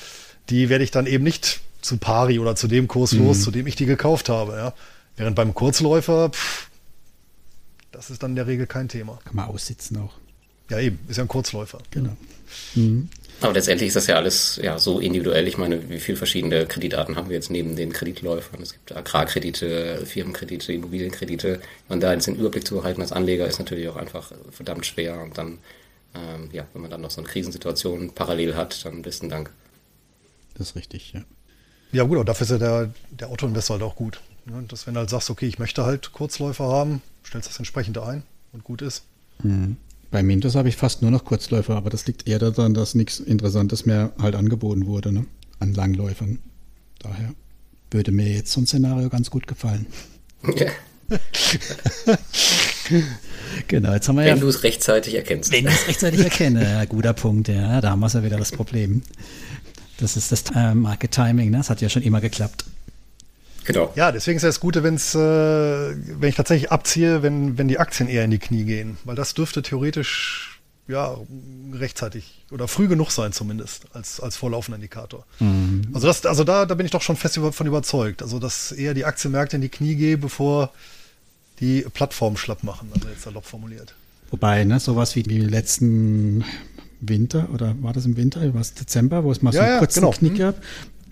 [0.50, 3.26] die werde ich dann eben nicht zu pari oder zu dem Kurs mhm.
[3.26, 4.56] los, zu dem ich die gekauft habe.
[4.56, 4.74] Ja?
[5.16, 6.68] Während beim Kurzläufer, pff,
[7.92, 9.18] das ist dann in der Regel kein Thema.
[9.24, 10.12] Kann man aussitzen auch.
[10.70, 11.78] Ja, eben, ist ja ein Kurzläufer.
[11.90, 12.16] Genau.
[12.74, 13.08] Mhm.
[13.40, 15.46] Aber letztendlich ist das ja alles ja so individuell.
[15.46, 18.60] Ich meine, wie viele verschiedene Kreditarten haben wir jetzt neben den Kreditläufern?
[18.60, 21.60] Es gibt Agrarkredite, Firmenkredite, Immobilienkredite.
[21.88, 25.20] Und da jetzt den Überblick zu behalten als Anleger ist natürlich auch einfach verdammt schwer.
[25.20, 25.58] Und dann,
[26.14, 29.52] ähm, ja, wenn man dann noch so eine Krisensituation parallel hat, dann besten Dank.
[30.56, 31.22] Das ist richtig, ja.
[31.92, 34.20] Ja, gut, aber dafür ist ja der, der Autoinvestor halt auch gut.
[34.46, 34.64] Ne?
[34.66, 38.24] Dass wenn du halt sagst, okay, ich möchte halt Kurzläufer haben, stellst das entsprechend ein
[38.52, 39.04] und gut ist.
[39.42, 39.76] Mhm.
[40.10, 43.20] Bei Mintos habe ich fast nur noch Kurzläufer, aber das liegt eher daran, dass nichts
[43.20, 45.26] Interessantes mehr halt angeboten wurde, ne?
[45.58, 46.38] An Langläufern.
[46.98, 47.34] Daher
[47.90, 49.86] würde mir jetzt so ein Szenario ganz gut gefallen.
[50.56, 50.70] Ja.
[53.68, 54.34] genau, jetzt haben wir wenn ja.
[54.34, 55.52] Wenn du es rechtzeitig erkennst.
[55.52, 57.80] Wenn ich es rechtzeitig erkenne, ja, guter Punkt, ja.
[57.80, 59.02] Da haben wir ja wieder das Problem.
[59.98, 61.58] Das ist das äh, Market Timing, ne?
[61.58, 62.64] Das hat ja schon immer geklappt.
[63.68, 63.92] Genau.
[63.96, 67.78] Ja, deswegen ist es das Gute, wenn's, äh, wenn ich tatsächlich abziehe, wenn, wenn die
[67.78, 68.96] Aktien eher in die Knie gehen.
[69.04, 71.18] Weil das dürfte theoretisch ja
[71.74, 75.26] rechtzeitig oder früh genug sein zumindest als, als vorlaufender Indikator.
[75.38, 75.88] Mhm.
[75.92, 78.22] Also, das, also da, da bin ich doch schon fest von überzeugt.
[78.22, 80.72] Also dass eher die Aktienmärkte in die Knie gehen, bevor
[81.60, 83.94] die Plattformen schlapp machen, also jetzt salopp formuliert.
[84.30, 86.44] Wobei, ne, sowas wie die letzten
[87.00, 89.78] Winter oder war das im Winter, war es Dezember, wo es mal so ja, einen
[89.80, 90.12] kurzen genau.
[90.12, 90.38] Knick mhm.
[90.38, 90.56] gab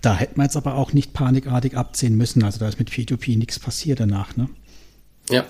[0.07, 2.41] Da hätten wir jetzt aber auch nicht panikartig abziehen müssen.
[2.41, 4.47] Also da ist mit P2P nichts passiert danach, ne?
[5.29, 5.45] Ja.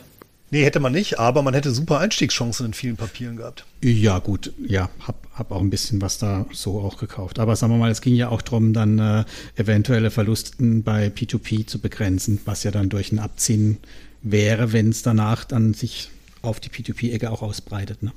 [0.49, 3.67] Nee, hätte man nicht, aber man hätte super Einstiegschancen in vielen Papieren gehabt.
[3.83, 7.37] Ja, gut, ja, hab, hab auch ein bisschen was da so auch gekauft.
[7.37, 9.25] Aber sagen wir mal, es ging ja auch darum, dann äh,
[9.57, 13.77] eventuelle Verlusten bei P2P zu begrenzen, was ja dann durch ein Abziehen
[14.23, 16.09] wäre, wenn es danach dann sich
[16.41, 18.01] auf die P2P-Ecke auch ausbreitet.
[18.01, 18.11] Ne?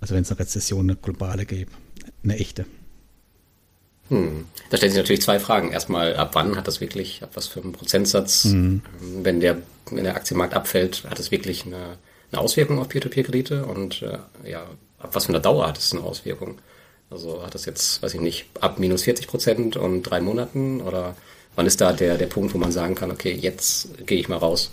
[0.00, 1.72] Also wenn es eine Rezession, eine globale gäbe,
[2.22, 2.64] eine echte.
[4.08, 4.46] Hm.
[4.70, 5.72] Da stellen sich natürlich zwei Fragen.
[5.72, 8.82] Erstmal, ab wann hat das wirklich, ab was für einen Prozentsatz, mhm.
[9.22, 9.58] wenn der,
[9.90, 11.96] wenn der Aktienmarkt abfällt, hat es wirklich eine,
[12.30, 14.66] eine Auswirkung auf Peer-to-Peer-Kredite und äh, ja,
[14.98, 16.58] ab was für einer Dauer hat es eine Auswirkung?
[17.10, 21.16] Also hat das jetzt, weiß ich nicht, ab minus 40 Prozent und drei Monaten oder
[21.54, 24.38] wann ist da der, der Punkt, wo man sagen kann, okay, jetzt gehe ich mal
[24.38, 24.70] raus?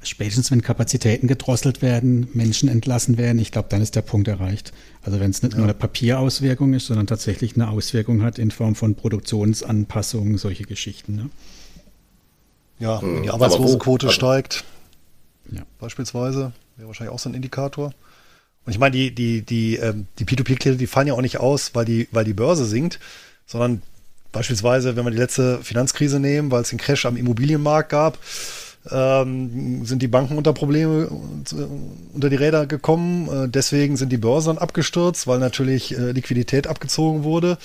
[0.00, 4.72] Spätestens, wenn Kapazitäten gedrosselt werden, Menschen entlassen werden, ich glaube, dann ist der Punkt erreicht.
[5.02, 5.58] Also wenn es nicht ja.
[5.58, 11.16] nur eine Papierauswirkung ist, sondern tatsächlich eine Auswirkung hat in Form von Produktionsanpassungen, solche Geschichten.
[11.16, 11.30] Ne?
[12.78, 14.64] Ja, wenn die Arbeitslosenquote also, steigt,
[15.50, 15.62] ja.
[15.80, 17.92] beispielsweise, wäre wahrscheinlich auch so ein Indikator.
[18.64, 21.74] Und ich meine, die, die, die, ähm, die P2P-Kredite, die fallen ja auch nicht aus,
[21.74, 23.00] weil die, weil die Börse sinkt,
[23.46, 23.82] sondern
[24.30, 28.18] beispielsweise, wenn wir die letzte Finanzkrise nehmen, weil es den Crash am Immobilienmarkt gab,
[28.90, 33.28] ähm, sind die Banken unter Probleme unter die Räder gekommen.
[33.28, 37.58] Äh, deswegen sind die Börsen abgestürzt, weil natürlich äh, Liquidität abgezogen wurde.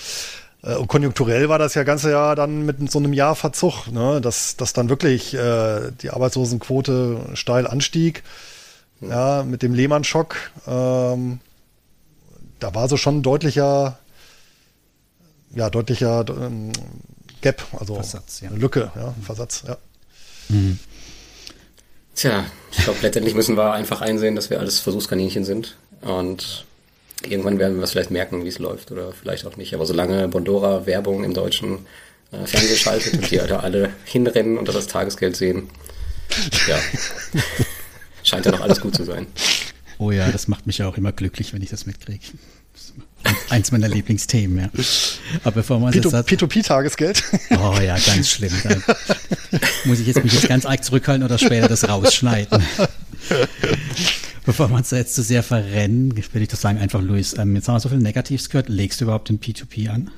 [0.64, 4.22] Äh, und konjunkturell war das ja ganze Jahr dann mit so einem Jahr Verzug, ne?
[4.22, 8.24] dass, dass dann wirklich äh, die Arbeitslosenquote steil anstieg.
[9.02, 10.36] Ja, mit dem Lehmann-Schock.
[10.66, 11.40] Ähm,
[12.60, 13.98] da war so schon ein deutlicher,
[15.54, 16.72] ja, deutlicher ähm,
[17.42, 18.50] Gap, also Versatz, ja.
[18.50, 19.78] eine Lücke, ja, Versatz, ja.
[20.48, 20.80] Mhm.
[22.16, 25.76] Tja, ich glaube, letztendlich müssen wir einfach einsehen, dass wir alles Versuchskaninchen sind.
[26.02, 26.66] Und
[27.28, 29.74] irgendwann werden wir es vielleicht merken, wie es läuft oder vielleicht auch nicht.
[29.74, 31.86] Aber solange Bondora Werbung im deutschen
[32.32, 35.70] äh, Fernsehen schaltet und die da alle hinrennen und das Tagesgeld sehen,
[36.68, 36.78] ja,
[38.24, 39.28] scheint ja noch alles gut zu sein.
[40.00, 42.26] Oh ja, das macht mich ja auch immer glücklich, wenn ich das mitkriege.
[43.50, 44.84] Eins meiner Lieblingsthemen, ja.
[45.44, 47.24] Aber bevor man P2, das P2P-Tagesgeld.
[47.52, 48.52] Oh ja, ganz schlimm.
[49.86, 52.62] Muss ich jetzt mich jetzt ganz arg zurückhalten oder später das rausschneiden.
[54.46, 57.56] Bevor wir uns da jetzt zu sehr verrennen, würde ich doch sagen, einfach Luis, ähm,
[57.56, 58.68] jetzt haben wir so viel Negatives gehört.
[58.68, 60.12] Legst du überhaupt den P2P an?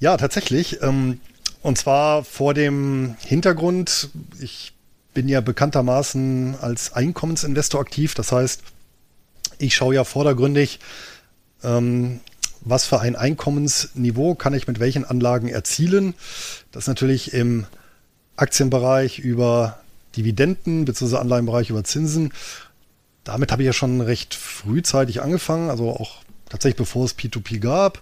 [0.00, 0.82] Ja, tatsächlich.
[0.82, 1.20] Ähm,
[1.62, 4.08] und zwar vor dem Hintergrund,
[4.40, 4.72] ich
[5.14, 8.14] bin ja bekanntermaßen als Einkommensinvestor aktiv.
[8.14, 8.62] Das heißt,
[9.58, 10.80] ich schaue ja vordergründig,
[11.62, 12.20] ähm,
[12.60, 16.14] was für ein Einkommensniveau kann ich mit welchen Anlagen erzielen.
[16.72, 17.66] Das ist natürlich im
[18.36, 19.78] Aktienbereich über
[20.16, 21.16] Dividenden bzw.
[21.16, 22.32] Anleihenbereich über Zinsen.
[23.22, 28.00] Damit habe ich ja schon recht frühzeitig angefangen, also auch tatsächlich bevor es P2P gab.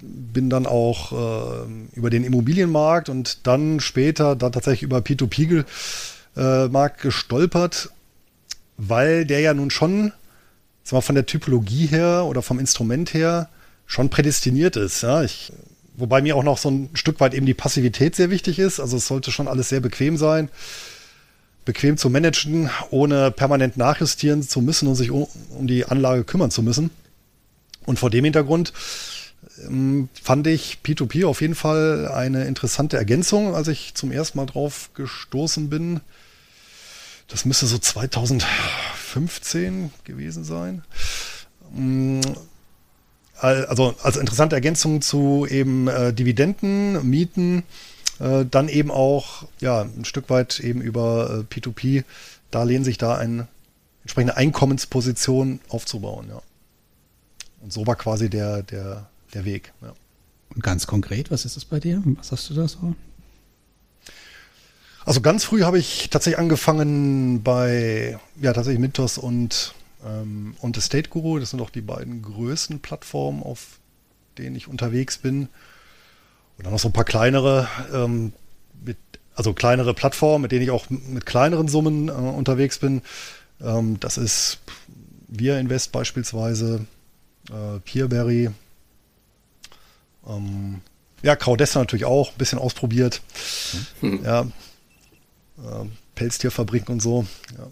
[0.00, 7.02] Bin dann auch äh, über den Immobilienmarkt und dann später dann tatsächlich über P2P-Markt äh,
[7.02, 7.90] gestolpert,
[8.76, 10.12] weil der ja nun schon
[10.92, 13.48] mal, von der Typologie her oder vom Instrument her
[13.86, 15.02] schon prädestiniert ist.
[15.02, 15.52] Ja, ich,
[15.96, 18.80] wobei mir auch noch so ein Stück weit eben die Passivität sehr wichtig ist.
[18.80, 20.48] Also es sollte schon alles sehr bequem sein,
[21.64, 26.50] bequem zu managen, ohne permanent nachjustieren zu müssen und sich um, um die Anlage kümmern
[26.50, 26.90] zu müssen.
[27.84, 28.72] Und vor dem Hintergrund
[29.64, 34.46] ähm, fand ich P2P auf jeden Fall eine interessante Ergänzung, als ich zum ersten Mal
[34.46, 36.00] drauf gestoßen bin.
[37.28, 37.78] Das müsste so
[39.16, 40.82] 2015 gewesen sein.
[41.74, 42.20] Mm,
[43.38, 47.64] also als interessante Ergänzung zu eben äh, Dividenden, Mieten,
[48.18, 52.04] äh, dann eben auch ja ein Stück weit eben über äh, P2P
[52.50, 53.48] Darlehen sich da eine
[54.02, 56.26] entsprechende Einkommensposition aufzubauen.
[56.28, 56.40] Ja.
[57.60, 59.72] Und so war quasi der der der Weg.
[59.82, 59.92] Ja.
[60.54, 62.02] Und ganz konkret, was ist das bei dir?
[62.04, 62.94] Was hast du da so?
[65.06, 69.72] Also ganz früh habe ich tatsächlich angefangen bei, ja, tatsächlich Mintos und,
[70.04, 71.38] ähm, und Estate Guru.
[71.38, 73.78] Das sind auch die beiden größten Plattformen, auf
[74.36, 75.42] denen ich unterwegs bin.
[76.58, 78.32] Und dann noch so ein paar kleinere, ähm,
[78.84, 78.98] mit,
[79.36, 83.02] also kleinere Plattformen, mit denen ich auch mit kleineren Summen äh, unterwegs bin.
[83.60, 84.58] Ähm, das ist
[85.28, 86.84] Wir Invest beispielsweise,
[87.50, 88.50] äh, Peerberry,
[90.26, 90.80] ähm,
[91.22, 93.22] ja, Crowdessa natürlich auch, ein bisschen ausprobiert.
[94.00, 94.24] Mhm.
[94.24, 94.46] Ja,
[96.14, 97.26] Pelztierfabriken und so.
[97.56, 97.66] Ja.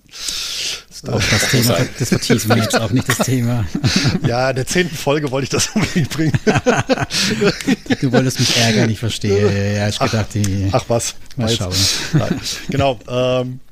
[1.02, 3.66] Das, das, Thema, das vertiefen wir jetzt auch nicht das Thema.
[4.26, 6.32] Ja, in der zehnten Folge wollte ich das unbedingt bringen.
[8.00, 9.76] Du wolltest mich ärgern, ich verstehe.
[9.76, 11.14] Ja, ich ach, gedacht, die, ach was.
[11.36, 11.74] Mal schauen.
[12.12, 12.98] Nein, genau.
[13.08, 13.60] Ähm.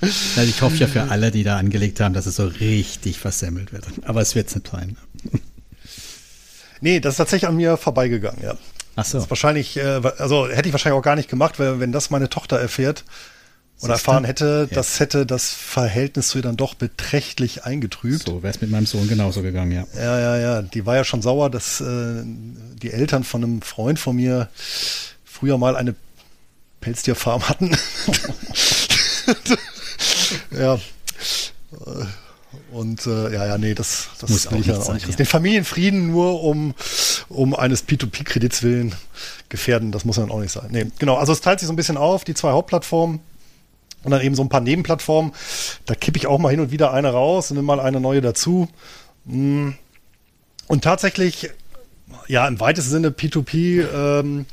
[0.00, 3.72] Also ich hoffe ja für alle, die da angelegt haben, dass es so richtig versemmelt
[3.72, 3.84] wird.
[4.02, 4.96] Aber es wird es nicht sein.
[6.80, 8.56] Nee, das ist tatsächlich an mir vorbeigegangen, ja.
[8.96, 9.18] Ach so.
[9.18, 12.10] Das ist wahrscheinlich, äh, also hätte ich wahrscheinlich auch gar nicht gemacht, weil wenn das
[12.10, 13.04] meine Tochter erfährt
[13.82, 14.74] oder erfahren hätte, Ja.
[14.74, 18.24] das hätte das Verhältnis zu ihr dann doch beträchtlich eingetrübt.
[18.26, 19.84] So wäre es mit meinem Sohn genauso gegangen, ja.
[19.94, 20.62] Ja, ja, ja.
[20.62, 24.48] Die war ja schon sauer, dass äh, die Eltern von einem Freund von mir
[25.24, 25.94] früher mal eine
[26.80, 27.76] Pelztierfarm hatten.
[30.58, 30.78] ja.
[32.72, 34.94] Und äh, ja, ja, nee, das, das Muss will auch ich ja nicht auch sein,
[34.96, 35.08] nicht.
[35.08, 35.16] ja.
[35.16, 36.74] Den Familienfrieden nur um,
[37.28, 38.94] um eines P2P-Kredits willen
[39.48, 40.68] gefährden, das muss dann auch nicht sein.
[40.70, 43.20] Nee, genau, also es teilt sich so ein bisschen auf, die zwei Hauptplattformen
[44.02, 45.32] und dann eben so ein paar Nebenplattformen.
[45.84, 48.20] Da kippe ich auch mal hin und wieder eine raus und nehme mal eine neue
[48.20, 48.68] dazu.
[49.24, 49.70] Mm.
[50.68, 51.50] Und tatsächlich,
[52.26, 54.46] ja, im weitesten Sinne P2P, ähm,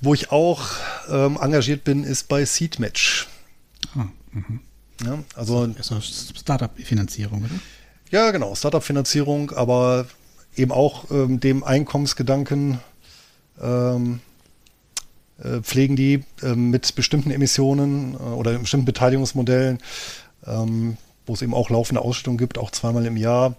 [0.00, 0.62] wo ich auch
[1.10, 3.26] ähm, engagiert bin, ist bei Seedmatch.
[3.96, 4.06] Ah,
[5.04, 7.54] Ja, also also Startup-Finanzierung, oder?
[8.10, 10.06] Ja, genau, Startup-Finanzierung, aber
[10.56, 12.80] eben auch ähm, dem Einkommensgedanken
[13.60, 14.20] ähm,
[15.42, 19.78] äh, pflegen die ähm, mit bestimmten Emissionen äh, oder bestimmten Beteiligungsmodellen,
[20.46, 23.54] ähm, wo es eben auch laufende Ausstellungen gibt, auch zweimal im Jahr.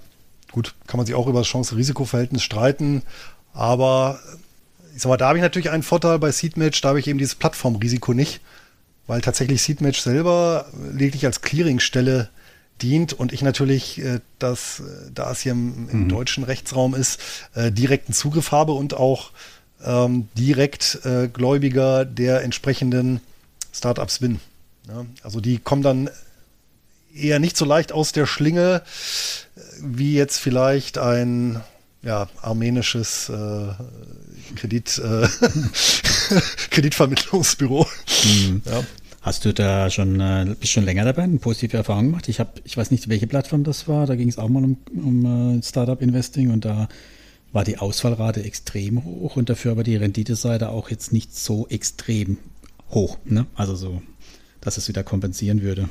[0.52, 3.04] Gut, kann man sich auch über das Chance-Risiko-Verhältnis streiten,
[3.54, 4.20] aber
[4.96, 7.20] ich sag mal, da habe ich natürlich einen Vorteil bei Seedmatch, da habe ich eben
[7.20, 8.42] dieses Plattformrisiko nicht,
[9.08, 12.30] weil tatsächlich Seedmatch selber lediglich als Clearingstelle
[12.82, 17.20] dient und ich natürlich, äh, das, äh, da es hier im, im deutschen Rechtsraum ist,
[17.56, 19.32] äh, direkten Zugriff habe und auch
[19.84, 23.22] ähm, direkt äh, Gläubiger der entsprechenden
[23.74, 24.40] Startups bin.
[24.88, 26.10] Ja, also die kommen dann
[27.14, 28.84] eher nicht so leicht aus der Schlinge,
[29.56, 31.62] äh, wie jetzt vielleicht ein
[32.04, 33.34] ja, armenisches äh,
[34.56, 35.28] Kredit, äh,
[36.72, 37.88] Kreditvermittlungsbüro.
[38.66, 38.84] Ja.
[39.22, 42.30] Hast du da schon, äh, bist schon länger dabei, eine positive Erfahrung gemacht?
[42.30, 44.06] Ich habe, ich weiß nicht, welche Plattform das war.
[44.06, 46.88] Da ging es auch mal um, um äh, Startup Investing und da
[47.52, 52.38] war die Ausfallrate extrem hoch und dafür aber die Renditeseite auch jetzt nicht so extrem
[52.90, 53.18] hoch.
[53.26, 53.48] Ne?
[53.56, 54.02] Also so,
[54.62, 55.90] dass es wieder kompensieren würde.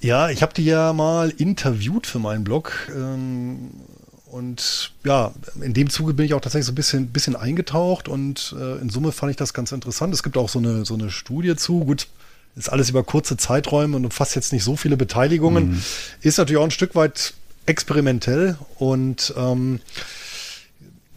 [0.00, 2.90] Ja, ich habe die ja mal interviewt für meinen Blog.
[2.96, 3.70] Ähm,
[4.30, 8.54] und ja, in dem Zuge bin ich auch tatsächlich so ein bisschen, bisschen eingetaucht und
[8.58, 10.14] äh, in Summe fand ich das ganz interessant.
[10.14, 11.80] Es gibt auch so eine, so eine Studie zu.
[11.80, 12.06] Gut,
[12.56, 15.82] ist alles über kurze Zeiträume und umfasst jetzt nicht so viele Beteiligungen.
[16.20, 17.34] Ist natürlich auch ein Stück weit
[17.66, 19.80] experimentell und ähm,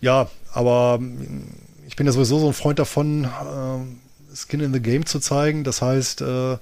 [0.02, 1.44] ja, aber ähm,
[1.88, 5.64] ich bin ja sowieso so ein Freund davon, äh, Skin in the Game zu zeigen.
[5.64, 6.58] Das heißt, äh,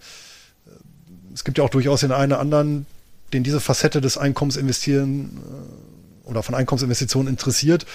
[1.33, 2.85] es gibt ja auch durchaus den einen oder anderen,
[3.31, 5.90] den diese Facette des Einkommens investieren äh,
[6.31, 7.85] oder von Einkommensinvestitionen interessiert.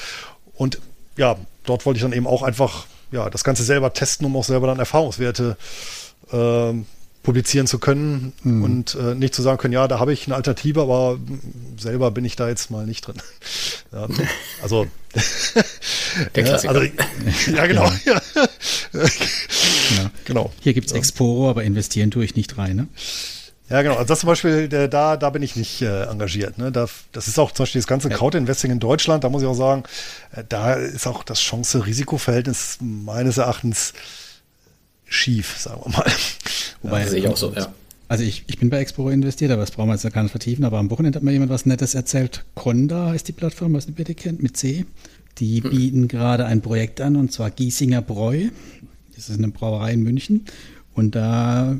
[0.54, 0.78] Und
[1.16, 4.44] ja, dort wollte ich dann eben auch einfach ja, das Ganze selber testen, um auch
[4.44, 5.56] selber dann Erfahrungswerte
[6.32, 6.72] äh,
[7.22, 10.82] publizieren zu können und äh, nicht zu sagen können, ja, da habe ich eine Alternative,
[10.82, 11.18] aber
[11.76, 13.16] selber bin ich da jetzt mal nicht drin.
[13.92, 14.08] Ja,
[14.62, 14.86] also
[16.34, 16.74] Der Klassiker.
[16.74, 16.90] also,
[17.52, 17.90] ja, genau.
[18.04, 18.20] Ja.
[19.88, 20.10] Genau.
[20.24, 20.52] genau.
[20.60, 22.76] Hier gibt's Exporo, aber investieren tue ich nicht rein.
[22.76, 22.88] Ne?
[23.68, 23.94] Ja, genau.
[23.94, 26.56] Also das zum Beispiel, der, da, da bin ich nicht äh, engagiert.
[26.56, 26.70] Ne?
[26.70, 29.54] Da, das ist auch zum Beispiel das ganze Crowd-Investing in Deutschland, da muss ich auch
[29.54, 29.82] sagen,
[30.32, 33.92] äh, da ist auch das Chance-Risiko-Verhältnis meines Erachtens
[35.04, 36.06] schief, sagen wir mal.
[36.82, 37.72] Wobei, Das sehe ich auch so, ja.
[38.08, 40.30] Also ich, ich bin bei Exporo investiert, aber das brauchen wir jetzt ja gar nicht
[40.30, 40.64] vertiefen.
[40.64, 42.44] Aber am Wochenende hat mir jemand was Nettes erzählt.
[42.54, 44.86] Conda heißt die Plattform, was ihr bitte kennt, mit C.
[45.38, 48.48] Die bieten gerade ein Projekt an, und zwar Giesinger Bräu.
[49.16, 50.44] Das ist eine Brauerei in München.
[50.94, 51.76] Und da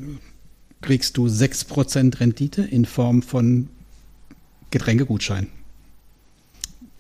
[0.87, 3.69] kriegst du 6% Rendite in Form von
[4.71, 5.49] Getränkegutschein.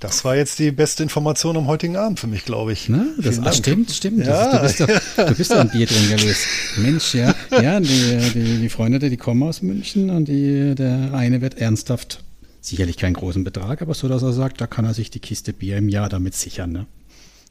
[0.00, 2.90] Das war jetzt die beste Information am heutigen Abend für mich, glaube ich.
[2.90, 3.14] Ne?
[3.16, 3.54] Das Dank.
[3.54, 4.26] stimmt, stimmt.
[4.26, 4.58] Ja.
[4.58, 6.46] Ist, du, bist doch, du bist doch ein Biertrinker, Luis.
[6.76, 7.34] Mensch, ja.
[7.50, 12.24] Ja, die, die, die Freunde, die kommen aus München und die, der eine wird ernsthaft,
[12.60, 15.54] sicherlich keinen großen Betrag, aber so, dass er sagt, da kann er sich die Kiste
[15.54, 16.72] Bier im Jahr damit sichern.
[16.72, 16.86] Ne?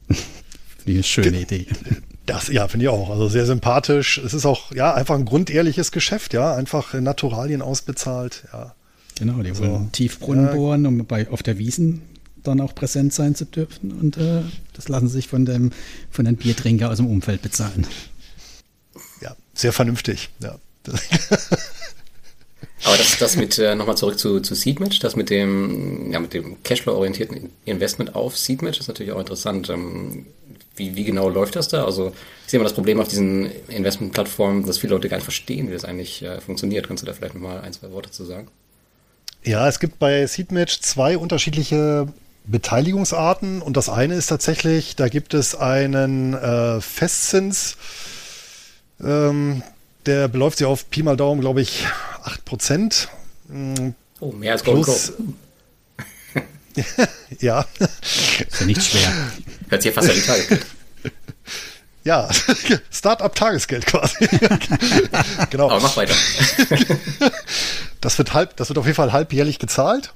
[0.86, 1.66] Eine schöne Idee.
[2.26, 3.08] Das, ja, finde ich auch.
[3.10, 4.18] Also sehr sympathisch.
[4.18, 6.54] Es ist auch, ja, einfach ein grundehrliches Geschäft, ja.
[6.54, 8.74] Einfach in Naturalien ausbezahlt, ja.
[9.18, 9.62] Genau, die So.
[9.62, 10.52] wollen Tiefbrunnen Ja.
[10.54, 12.02] bohren, um bei, auf der Wiesen
[12.42, 13.92] dann auch präsent sein zu dürfen.
[13.92, 14.42] Und äh,
[14.74, 15.70] das lassen sich von dem
[16.10, 17.86] von den Biertrinker aus dem Umfeld bezahlen.
[19.20, 20.58] Ja, sehr vernünftig, ja.
[22.84, 26.34] Aber das, das mit, äh, nochmal zurück zu, zu Seedmatch, das mit dem, ja, mit
[26.34, 29.70] dem Cashflow-orientierten Investment auf Seedmatch ist natürlich auch interessant.
[29.70, 30.26] Ähm,
[30.76, 31.84] wie, wie genau läuft das da?
[31.84, 32.12] Also,
[32.44, 35.72] ich sehe immer das Problem auf diesen Investmentplattformen, dass viele Leute gar nicht verstehen, wie
[35.72, 36.86] das eigentlich äh, funktioniert.
[36.86, 38.48] Kannst du da vielleicht nochmal ein, zwei Worte zu sagen?
[39.42, 42.08] Ja, es gibt bei Seedmatch zwei unterschiedliche
[42.44, 47.76] Beteiligungsarten und das eine ist tatsächlich, da gibt es einen äh, Festzins,
[49.02, 49.62] ähm,
[50.06, 51.86] der beläuft sich auf Pi mal Daumen, glaube ich,
[52.22, 53.08] 8 Prozent.
[54.20, 55.26] Oh, mehr als Plus, Crow.
[57.40, 57.64] ja.
[58.00, 59.12] Ist ja nicht schwer.
[59.68, 60.60] Hört sich ja fast an die Tage.
[62.04, 62.28] Ja,
[62.92, 64.28] Start-up-Tagesgeld quasi.
[65.50, 65.68] genau.
[65.68, 66.14] Aber mach weiter.
[68.00, 70.14] das wird halb, das wird auf jeden Fall halbjährlich gezahlt.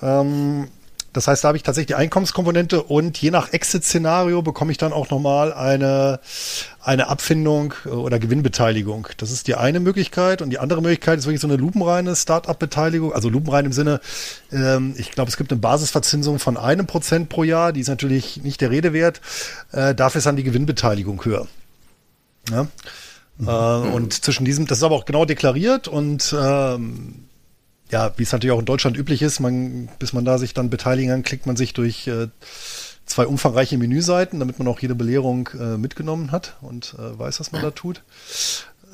[0.00, 0.66] Ähm,
[1.12, 4.92] das heißt, da habe ich tatsächlich die Einkommenskomponente und je nach Exit-Szenario bekomme ich dann
[4.92, 6.20] auch nochmal eine,
[6.80, 9.08] eine Abfindung äh, oder Gewinnbeteiligung.
[9.18, 10.40] Das ist die eine Möglichkeit.
[10.40, 13.12] Und die andere Möglichkeit ist wirklich so eine lupenreine Start-up-Beteiligung.
[13.12, 14.00] Also lupenrein im Sinne,
[14.50, 17.72] ähm, ich glaube, es gibt eine Basisverzinsung von einem Prozent pro Jahr.
[17.72, 19.20] Die ist natürlich nicht der Rede wert.
[19.72, 21.46] Äh, dafür ist dann die Gewinnbeteiligung höher.
[22.50, 22.66] Ja?
[23.36, 23.48] Mhm.
[23.48, 27.24] Äh, und zwischen diesem, das ist aber auch genau deklariert und ähm,
[27.92, 30.70] ja, wie es natürlich auch in Deutschland üblich ist, man, bis man da sich dann
[30.70, 32.28] beteiligen kann, klickt man sich durch äh,
[33.04, 37.52] zwei umfangreiche Menüseiten, damit man auch jede Belehrung äh, mitgenommen hat und äh, weiß, was
[37.52, 38.02] man da tut.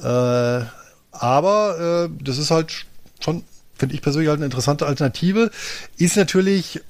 [0.03, 0.65] Äh,
[1.13, 2.87] aber äh, das ist halt
[3.21, 3.45] schon,
[3.77, 5.51] finde ich persönlich halt eine interessante Alternative.
[5.97, 6.81] Ist natürlich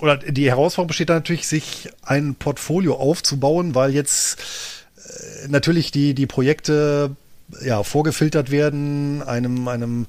[0.00, 4.38] oder die Herausforderung besteht da natürlich, sich ein Portfolio aufzubauen, weil jetzt
[4.96, 7.14] äh, natürlich die, die Projekte
[7.62, 10.06] ja vorgefiltert werden, einem, einem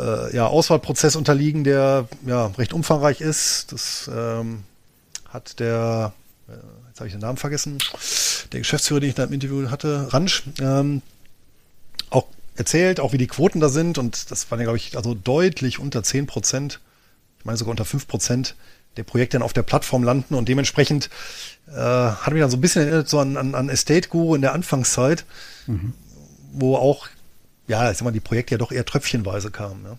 [0.00, 3.72] äh, ja, Auswahlprozess unterliegen, der ja recht umfangreich ist.
[3.72, 4.64] Das ähm,
[5.28, 6.12] hat der,
[6.48, 6.52] äh,
[6.88, 7.78] jetzt habe ich den Namen vergessen,
[8.52, 11.02] der Geschäftsführer, den ich da im Interview hatte, Ransch, ähm,
[12.10, 13.98] auch erzählt, auch wie die Quoten da sind.
[13.98, 16.80] Und das waren ja, glaube ich, also deutlich unter 10 Prozent,
[17.38, 18.56] ich meine sogar unter 5 Prozent
[18.96, 20.34] der Projekte dann auf der Plattform landen.
[20.34, 21.10] Und dementsprechend
[21.68, 24.42] äh, hat mich dann so ein bisschen erinnert so an, an, an Estate Guru in
[24.42, 25.24] der Anfangszeit,
[25.66, 25.92] mhm.
[26.52, 27.08] wo auch
[27.70, 29.84] ja, ich sag mal, die Projekte ja doch eher tröpfchenweise kamen.
[29.84, 29.98] Ja.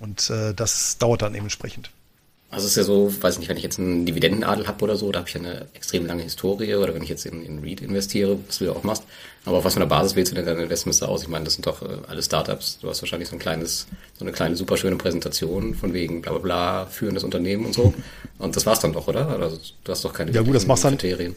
[0.00, 1.90] Und äh, das dauert dann entsprechend.
[2.50, 5.10] Also es ist ja so, weiß nicht, wenn ich jetzt einen Dividendenadel habe oder so,
[5.10, 7.80] da habe ich ja eine extrem lange Historie oder wenn ich jetzt in, in REIT
[7.80, 9.04] investiere, was du ja auch machst.
[9.44, 11.22] Aber auf was für einer Basis wählst du denn deine Investments da aus?
[11.22, 12.78] Ich meine, das sind doch äh, alle Startups.
[12.80, 13.86] Du hast wahrscheinlich so ein kleines,
[14.18, 17.94] so eine kleine superschöne Präsentation von wegen bla bla bla, führendes Unternehmen und so.
[18.38, 19.28] Und das war's dann doch, oder?
[19.28, 21.34] Also, du hast doch keine ja, gut, das machst Kriterien.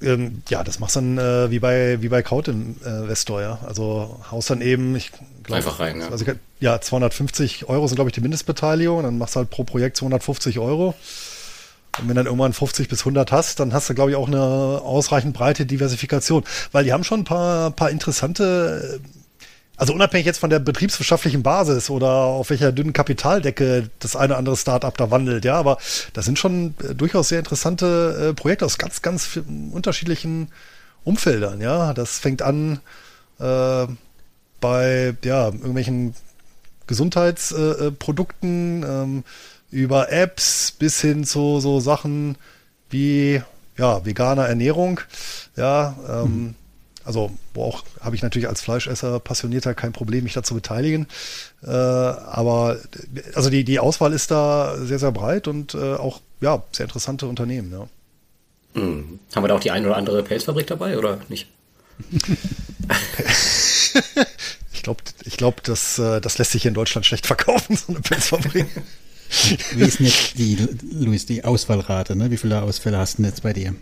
[0.00, 3.58] Ähm, ja, das machst dann äh, wie bei wie bei Crowd-Investor, ja.
[3.66, 5.10] Also haust dann eben, ich
[5.42, 6.08] glaub, einfach rein, ja.
[6.08, 6.24] Also,
[6.60, 10.58] ja, 250 Euro sind glaube ich die Mindestbeteiligung, dann machst du halt pro Projekt 250
[10.58, 10.94] Euro.
[12.00, 14.40] Und wenn dann irgendwann 50 bis 100 hast, dann hast du, glaube ich, auch eine
[14.40, 16.44] ausreichend breite Diversifikation.
[16.70, 19.00] Weil die haben schon ein paar, paar interessante
[19.78, 24.38] also unabhängig jetzt von der betriebswirtschaftlichen Basis oder auf welcher dünnen Kapitaldecke das eine oder
[24.38, 25.78] andere Startup da wandelt, ja, aber
[26.12, 29.38] das sind schon äh, durchaus sehr interessante äh, Projekte aus ganz, ganz
[29.72, 30.48] unterschiedlichen
[31.04, 31.94] Umfeldern, ja.
[31.94, 32.80] Das fängt an
[33.38, 33.86] äh,
[34.60, 36.14] bei ja, irgendwelchen
[36.88, 39.24] Gesundheitsprodukten, äh, ähm,
[39.70, 42.36] über Apps bis hin zu so Sachen
[42.90, 43.42] wie
[43.76, 45.00] ja, veganer Ernährung,
[45.54, 46.54] ja, ähm, hm
[47.08, 51.08] also wo auch habe ich natürlich als Fleischesser passionierter kein Problem, mich da zu beteiligen.
[51.62, 52.76] Äh, aber
[53.34, 57.26] also die, die Auswahl ist da sehr, sehr breit und äh, auch ja, sehr interessante
[57.26, 57.72] Unternehmen.
[57.72, 57.88] Ja.
[58.80, 59.20] Mhm.
[59.34, 61.48] Haben wir da auch die eine oder andere Pelzfabrik dabei oder nicht?
[64.72, 67.88] ich glaube, ich glaub, das, äh, das lässt sich hier in Deutschland schlecht verkaufen, so
[67.88, 68.66] eine Pelzfabrik.
[69.72, 70.58] Wie ist denn jetzt die,
[70.92, 72.16] Luis, die Auswahlrate?
[72.16, 72.30] Ne?
[72.30, 73.74] Wie viele Ausfälle hast du denn jetzt bei dir?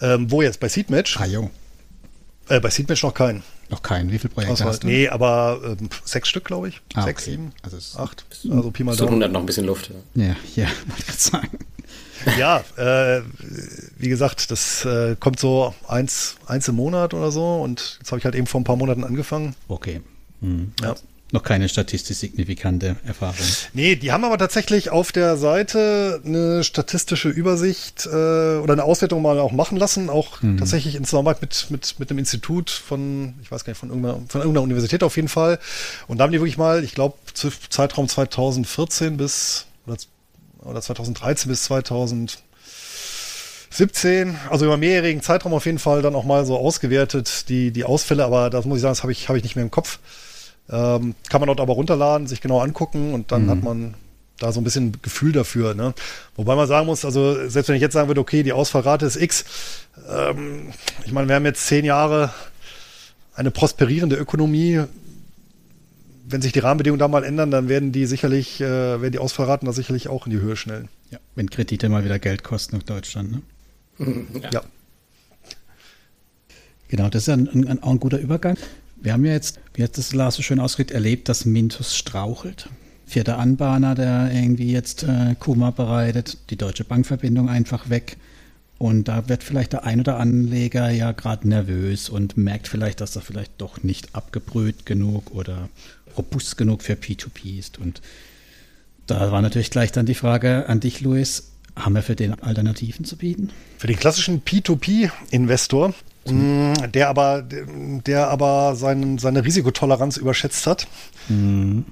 [0.00, 0.60] Ähm, wo jetzt?
[0.60, 1.18] Bei Seedmatch?
[1.18, 1.50] Ah, jo.
[2.48, 3.42] Äh, bei Seedmatch noch keinen.
[3.70, 4.10] Noch keinen.
[4.12, 4.86] Wie viele Projekte Auswahl, hast du?
[4.86, 6.80] Nee, aber ähm, sechs Stück, glaube ich.
[6.94, 7.30] Ah, sechs, okay.
[7.32, 8.24] sieben, also acht.
[8.50, 9.08] Also Pi mal Daumen.
[9.08, 9.90] 100 noch ein bisschen Luft.
[10.14, 11.58] Ja, ja, ja wollte ich gerade sagen.
[12.38, 13.22] Ja, äh,
[13.98, 18.18] wie gesagt, das äh, kommt so eins, eins im Monat oder so und jetzt habe
[18.18, 19.54] ich halt eben vor ein paar Monaten angefangen.
[19.68, 20.00] Okay.
[20.40, 20.72] Mhm.
[20.80, 20.94] Ja
[21.34, 23.44] noch keine statistisch signifikante Erfahrung.
[23.74, 29.20] Nee, die haben aber tatsächlich auf der Seite eine statistische Übersicht äh, oder eine Auswertung
[29.20, 30.58] mal auch machen lassen, auch mhm.
[30.58, 34.20] tatsächlich in Zusammenarbeit mit, mit, mit einem Institut von, ich weiß gar nicht, von irgendeiner,
[34.28, 35.58] von irgendeiner Universität auf jeden Fall.
[36.06, 37.16] Und da haben die wirklich mal, ich glaube,
[37.68, 39.96] Zeitraum 2014 bis oder,
[40.62, 46.56] oder 2013 bis 2017, also über mehrjährigen Zeitraum auf jeden Fall dann auch mal so
[46.56, 49.56] ausgewertet, die, die Ausfälle, aber das muss ich sagen, das habe ich, hab ich nicht
[49.56, 49.98] mehr im Kopf.
[50.70, 53.50] Ähm, kann man dort aber runterladen, sich genau angucken und dann mhm.
[53.50, 53.94] hat man
[54.38, 55.74] da so ein bisschen Gefühl dafür.
[55.74, 55.94] Ne?
[56.36, 59.16] Wobei man sagen muss, also selbst wenn ich jetzt sagen würde, okay, die Ausfallrate ist
[59.16, 59.44] X,
[60.08, 60.72] ähm,
[61.04, 62.32] ich meine, wir haben jetzt zehn Jahre
[63.34, 64.82] eine prosperierende Ökonomie.
[66.26, 69.66] Wenn sich die Rahmenbedingungen da mal ändern, dann werden die sicherlich, äh, werden die Ausfallraten
[69.66, 70.88] da sicherlich auch in die Höhe schnellen.
[71.10, 73.32] Ja, wenn Kredite mal wieder Geld kosten nach Deutschland.
[73.32, 73.42] Ne?
[73.98, 74.50] Mhm, ja.
[74.50, 74.62] ja.
[76.88, 78.56] Genau, das ist ein, ein, ein guter Übergang.
[79.04, 82.70] Wir haben ja jetzt, wie hat das Lars so schön ausgedrückt, erlebt, dass Mintus strauchelt.
[83.04, 88.16] Vierter Anbahner, der irgendwie jetzt äh, Kuma bereitet, die Deutsche Bankverbindung einfach weg.
[88.78, 93.14] Und da wird vielleicht der ein oder Anleger ja gerade nervös und merkt vielleicht, dass
[93.14, 95.68] er vielleicht doch nicht abgebrüht genug oder
[96.16, 97.76] robust genug für P2P ist.
[97.76, 98.00] Und
[99.06, 101.50] Da war natürlich gleich dann die Frage an dich, Luis.
[101.76, 103.50] Haben wir für den Alternativen zu bieten?
[103.78, 105.92] Für den klassischen P2P-Investor,
[106.26, 110.86] mm, der aber, der aber sein, seine Risikotoleranz überschätzt hat.
[111.28, 111.84] Mhm.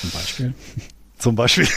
[0.00, 0.54] Zum Beispiel.
[1.18, 1.68] Zum Beispiel.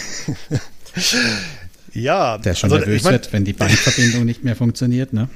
[1.94, 2.38] ja.
[2.38, 5.30] Der schon also, nervös ich mein, wird, wenn die Bankverbindung nicht mehr funktioniert, ne?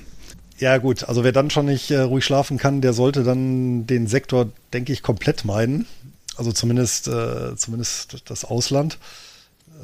[0.58, 4.08] Ja, gut, also wer dann schon nicht äh, ruhig schlafen kann, der sollte dann den
[4.08, 5.86] Sektor, denke ich, komplett meiden.
[6.38, 8.98] Also zumindest, äh, zumindest das Ausland.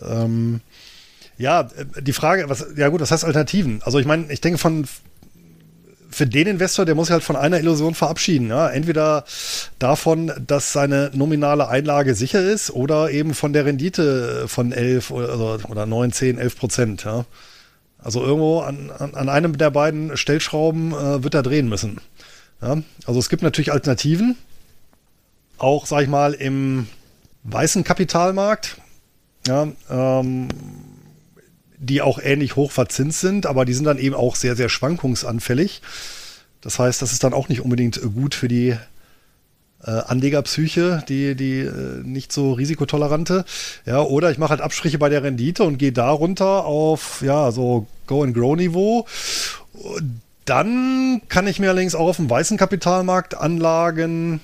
[0.02, 0.62] Ähm,
[1.38, 3.82] ja, äh, die Frage, was, ja gut, was heißt Alternativen?
[3.84, 4.86] Also ich meine, ich denke von,
[6.12, 8.50] für den Investor, der muss sich halt von einer Illusion verabschieden.
[8.50, 8.70] Ja?
[8.70, 9.24] Entweder
[9.80, 15.70] davon, dass seine nominale Einlage sicher ist oder eben von der Rendite von 11 oder,
[15.70, 17.04] oder 9, 10, 11 Prozent.
[17.06, 17.26] Ja?
[17.98, 22.02] Also irgendwo an, an, an einem der beiden Stellschrauben äh, wird er drehen müssen.
[22.62, 22.78] Ja?
[23.06, 24.36] Also es gibt natürlich Alternativen,
[25.58, 26.88] auch sag ich mal im
[27.44, 28.78] weißen Kapitalmarkt,
[29.48, 30.48] ja, ähm,
[31.82, 35.82] die auch ähnlich hoch verzinst sind, aber die sind dann eben auch sehr, sehr schwankungsanfällig.
[36.62, 38.78] Das heißt, das ist dann auch nicht unbedingt gut für die
[39.84, 43.46] äh, Anlegerpsyche, die, die äh, nicht so risikotolerante.
[43.86, 47.52] Ja, oder ich mache halt Abstriche bei der Rendite und gehe da runter auf, ja,
[47.52, 49.08] so Go-and-Grow-Niveau.
[50.46, 54.40] Dann kann ich mir allerdings auch auf dem weißen Kapitalmarkt Anlagen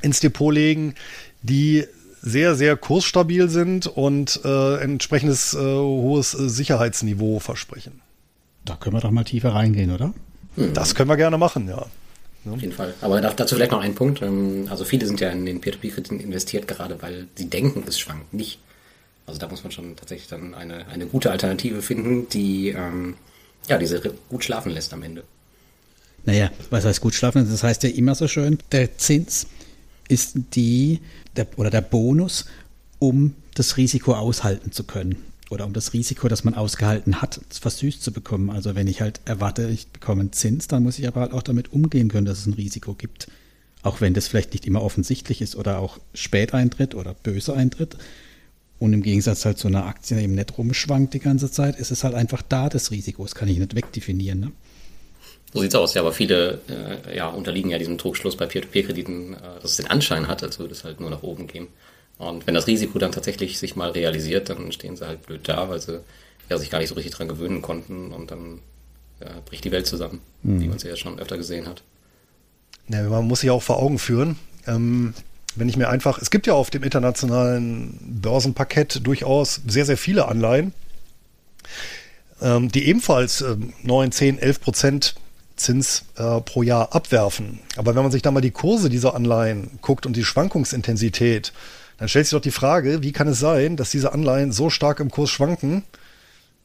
[0.00, 0.96] ins Depot legen,
[1.42, 1.86] die
[2.22, 8.00] sehr, sehr kursstabil sind und äh, entsprechendes äh, hohes Sicherheitsniveau versprechen.
[8.64, 10.14] Da können wir doch mal tiefer reingehen, oder?
[10.56, 11.86] Das können wir gerne machen, ja.
[12.50, 12.94] Auf jeden Fall.
[13.00, 14.22] Aber dazu vielleicht noch ein Punkt.
[14.22, 18.32] Ähm, also viele sind ja in den Peer-to-Peer-Krediten investiert, gerade weil sie denken, es schwankt
[18.34, 18.58] nicht.
[19.26, 23.14] Also da muss man schon tatsächlich dann eine, eine gute Alternative finden, die ähm,
[23.68, 25.22] ja, diese gut schlafen lässt am Ende.
[26.24, 27.48] Naja, was heißt gut schlafen?
[27.48, 29.46] Das heißt ja immer so schön, der Zins
[30.08, 31.00] ist die
[31.36, 32.46] der, oder der Bonus,
[32.98, 35.16] um das Risiko aushalten zu können
[35.50, 38.50] oder um das Risiko, das man ausgehalten hat, versüßt zu bekommen.
[38.50, 41.42] Also wenn ich halt erwarte, ich bekomme einen Zins, dann muss ich aber halt auch
[41.42, 43.28] damit umgehen können, dass es ein Risiko gibt.
[43.82, 47.96] Auch wenn das vielleicht nicht immer offensichtlich ist oder auch spät eintritt oder böse eintritt.
[48.78, 52.02] Und im Gegensatz halt zu einer Aktie eben nicht rumschwankt die ganze Zeit, ist es
[52.02, 53.22] halt einfach da, das Risiko.
[53.22, 54.40] Das kann ich nicht wegdefinieren.
[54.40, 54.52] Ne?
[55.52, 59.60] So sieht's aus, ja, aber viele äh, ja, unterliegen ja diesem Trugschluss bei Peer-to-Peer-Krediten, äh,
[59.60, 61.68] dass es den Anschein hat, als würde es halt nur nach oben gehen.
[62.18, 65.68] Und wenn das Risiko dann tatsächlich sich mal realisiert, dann stehen sie halt blöd da,
[65.68, 66.00] weil sie
[66.48, 68.60] ja, sich gar nicht so richtig dran gewöhnen konnten und dann
[69.20, 70.60] ja, bricht die Welt zusammen, mhm.
[70.60, 71.82] wie man sie ja schon öfter gesehen hat.
[72.88, 74.38] Ja, man muss sich auch vor Augen führen.
[74.66, 75.14] Ähm,
[75.54, 80.28] wenn ich mir einfach, es gibt ja auf dem internationalen Börsenparkett durchaus sehr, sehr viele
[80.28, 80.72] Anleihen,
[82.40, 85.14] ähm, die ebenfalls äh, 9, 10, 11 Prozent
[85.62, 87.60] Zins äh, pro Jahr abwerfen.
[87.76, 91.52] Aber wenn man sich da mal die Kurse dieser Anleihen guckt und die Schwankungsintensität,
[91.98, 95.00] dann stellt sich doch die Frage, wie kann es sein, dass diese Anleihen so stark
[95.00, 95.84] im Kurs schwanken,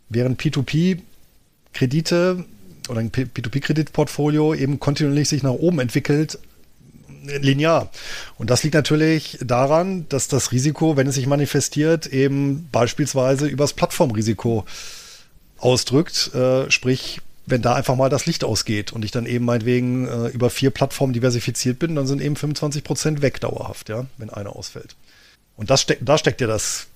[0.10, 2.46] während P2P-Kredite
[2.90, 6.40] oder ein P2P-Kreditportfolio eben kontinuierlich sich nach oben entwickelt,
[7.24, 7.92] linear.
[8.38, 13.74] Und das liegt natürlich daran, dass das Risiko, wenn es sich manifestiert, eben beispielsweise übers
[13.74, 14.66] Plattformrisiko
[15.58, 20.08] ausdrückt, äh, sprich wenn da einfach mal das Licht ausgeht und ich dann eben meinetwegen
[20.08, 24.30] äh, über vier Plattformen diversifiziert bin, dann sind eben 25 Prozent weg dauerhaft, ja, wenn
[24.30, 24.96] eine ausfällt.
[25.56, 26.88] Und das steckt, da steckt ja das,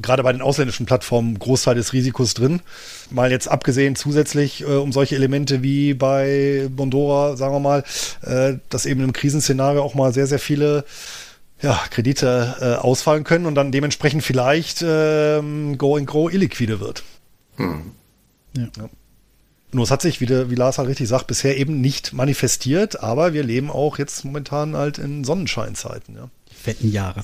[0.00, 2.60] gerade bei den ausländischen Plattformen, Großteil des Risikos drin.
[3.10, 7.84] Mal jetzt abgesehen zusätzlich äh, um solche Elemente wie bei Bondora, sagen wir mal,
[8.20, 10.84] äh, dass eben im Krisenszenario auch mal sehr, sehr viele
[11.62, 15.40] ja, Kredite äh, ausfallen können und dann dementsprechend vielleicht äh,
[15.76, 17.04] Go and Grow illiquide wird.
[17.56, 17.92] Hm.
[18.54, 18.68] Ja.
[18.76, 18.90] ja.
[19.70, 23.02] Nur es hat sich, wie, der, wie Lars halt richtig sagt, bisher eben nicht manifestiert,
[23.02, 26.16] aber wir leben auch jetzt momentan halt in Sonnenscheinzeiten.
[26.16, 26.30] Ja.
[26.50, 27.22] Fetten Jahre.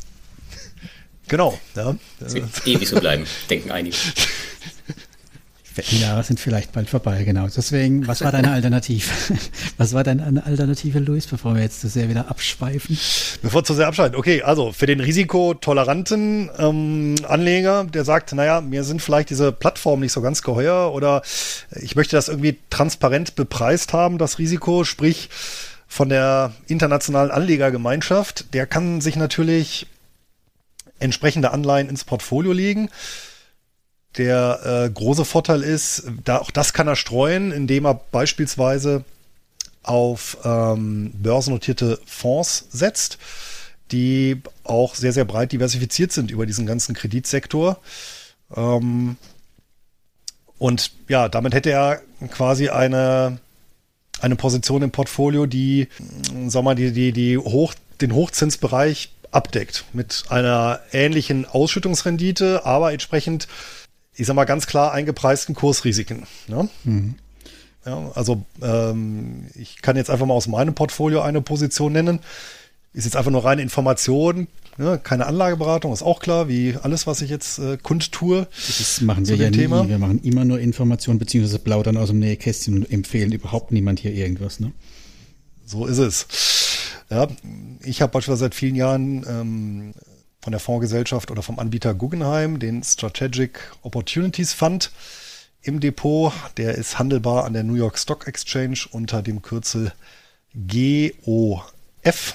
[1.28, 1.96] Genau, ja.
[2.20, 3.96] Das wird ewig so bleiben, denken einige.
[5.90, 7.48] Die Jahre sind vielleicht bald vorbei, genau.
[7.48, 9.10] Deswegen, was war deine Alternative?
[9.76, 12.96] Was war deine Alternative, Luis, bevor wir jetzt zu sehr wieder abschweifen?
[13.42, 14.14] Bevor zu sehr abschweifen.
[14.14, 20.02] Okay, also für den risikotoleranten ähm, Anleger, der sagt, naja, mir sind vielleicht diese Plattformen
[20.02, 21.22] nicht so ganz geheuer oder
[21.80, 25.28] ich möchte das irgendwie transparent bepreist haben, das Risiko, sprich
[25.88, 29.86] von der internationalen Anlegergemeinschaft, der kann sich natürlich
[30.98, 32.88] entsprechende Anleihen ins Portfolio legen.
[34.16, 39.04] Der äh, große Vorteil ist, da auch das kann er streuen, indem er beispielsweise
[39.82, 43.18] auf ähm, börsennotierte Fonds setzt,
[43.92, 47.78] die auch sehr, sehr breit diversifiziert sind über diesen ganzen Kreditsektor.
[48.54, 49.16] Ähm,
[50.58, 52.00] und ja, damit hätte er
[52.30, 53.38] quasi eine,
[54.20, 55.88] eine Position im Portfolio, die,
[56.46, 59.84] sag mal, die, die, die hoch, den Hochzinsbereich abdeckt.
[59.92, 63.48] Mit einer ähnlichen Ausschüttungsrendite, aber entsprechend,
[64.16, 66.24] ich sag mal, ganz klar eingepreisten Kursrisiken.
[66.48, 66.68] Ne?
[66.84, 67.14] Mhm.
[67.86, 72.20] Ja, also ähm, ich kann jetzt einfach mal aus meinem Portfolio eine Position nennen.
[72.94, 74.46] Ist jetzt einfach nur reine Information,
[74.78, 75.00] ne?
[75.02, 78.46] keine Anlageberatung, ist auch klar, wie alles, was ich jetzt äh, kundtue.
[78.54, 79.56] Das machen wir ja nie.
[79.56, 79.88] Thema.
[79.88, 84.14] Wir machen immer nur Informationen beziehungsweise plaudern aus dem Nähkästchen und empfehlen überhaupt niemand hier
[84.14, 84.60] irgendwas.
[84.60, 84.72] Ne?
[85.66, 86.26] So ist es.
[87.10, 87.26] Ja,
[87.82, 89.94] ich habe beispielsweise seit vielen Jahren ähm,
[90.44, 94.92] von der Fondsgesellschaft oder vom Anbieter Guggenheim den Strategic Opportunities Fund
[95.62, 96.34] im Depot.
[96.58, 99.92] Der ist handelbar an der New York Stock Exchange unter dem Kürzel
[100.54, 102.34] GOF.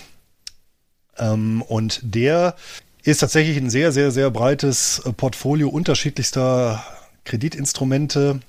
[1.19, 2.55] Ähm, und der
[3.03, 6.83] ist tatsächlich ein sehr, sehr, sehr breites Portfolio unterschiedlichster
[7.25, 8.39] Kreditinstrumente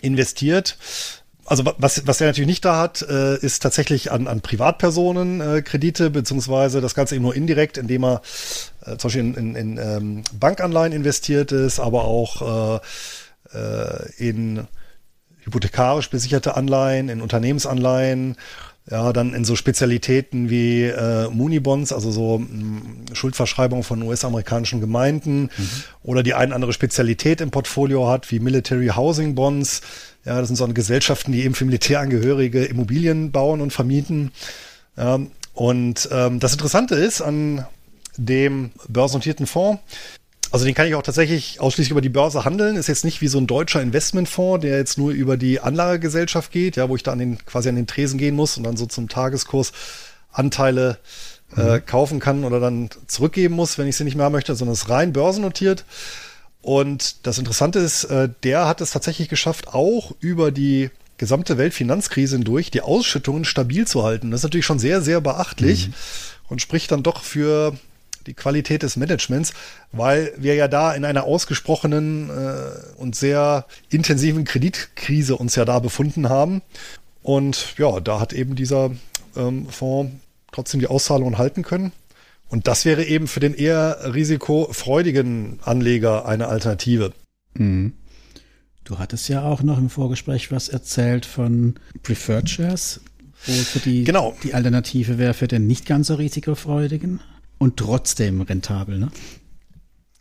[0.00, 0.78] investiert.
[1.46, 5.62] Also was, was er natürlich nicht da hat, äh, ist tatsächlich an, an Privatpersonen äh,
[5.62, 8.22] Kredite, beziehungsweise das Ganze eben nur indirekt, indem er
[8.84, 12.80] äh, zum Beispiel in, in, in ähm, Bankanleihen investiert ist, aber auch
[13.52, 14.66] äh, äh, in
[15.44, 18.36] hypothekarisch besicherte Anleihen, in Unternehmensanleihen,
[18.88, 25.42] ja, dann in so Spezialitäten wie äh, Munibonds, also so mh, Schuldverschreibung von US-amerikanischen Gemeinden
[25.42, 25.68] mhm.
[26.04, 29.82] oder die ein andere Spezialität im Portfolio hat, wie Military Housing Bonds,
[30.26, 34.32] ja, das sind so Gesellschaften, die eben für Militärangehörige Immobilien bauen und vermieten.
[34.96, 35.20] Ja,
[35.54, 37.64] und ähm, das Interessante ist an
[38.18, 39.80] dem börsennotierten Fonds,
[40.52, 42.76] also den kann ich auch tatsächlich ausschließlich über die Börse handeln.
[42.76, 46.76] Ist jetzt nicht wie so ein deutscher Investmentfonds, der jetzt nur über die Anlagegesellschaft geht,
[46.76, 48.86] ja, wo ich da an den, quasi an den Tresen gehen muss und dann so
[48.86, 49.72] zum Tageskurs
[50.32, 50.98] Anteile
[51.56, 51.86] äh, mhm.
[51.86, 54.88] kaufen kann oder dann zurückgeben muss, wenn ich sie nicht mehr möchte, sondern es ist
[54.88, 55.84] rein börsennotiert.
[56.66, 62.34] Und das Interessante ist, äh, der hat es tatsächlich geschafft, auch über die gesamte Weltfinanzkrise
[62.34, 64.32] hindurch die Ausschüttungen stabil zu halten.
[64.32, 65.94] Das ist natürlich schon sehr, sehr beachtlich mhm.
[66.48, 67.76] und spricht dann doch für
[68.26, 69.52] die Qualität des Managements,
[69.92, 75.78] weil wir ja da in einer ausgesprochenen äh, und sehr intensiven Kreditkrise uns ja da
[75.78, 76.62] befunden haben.
[77.22, 78.90] Und ja, da hat eben dieser
[79.36, 80.16] ähm, Fonds
[80.50, 81.92] trotzdem die Auszahlungen halten können.
[82.48, 87.12] Und das wäre eben für den eher risikofreudigen Anleger eine Alternative.
[87.54, 87.94] Mhm.
[88.84, 91.74] Du hattest ja auch noch im Vorgespräch was erzählt von
[92.04, 93.00] Preferred Shares,
[93.44, 94.36] wo für die, genau.
[94.44, 97.20] die Alternative wäre für den nicht ganz so risikofreudigen
[97.58, 99.10] und trotzdem rentabel, ne?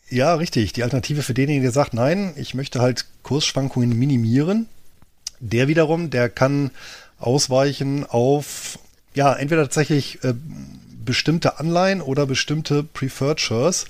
[0.10, 0.74] Ja, richtig.
[0.74, 4.68] Die Alternative für denjenigen, der sagt, nein, ich möchte halt Kursschwankungen minimieren.
[5.40, 6.72] Der wiederum, der kann
[7.18, 8.80] ausweichen auf,
[9.14, 10.34] ja, entweder tatsächlich äh,
[11.06, 13.86] bestimmte Anleihen oder bestimmte Preferred Shares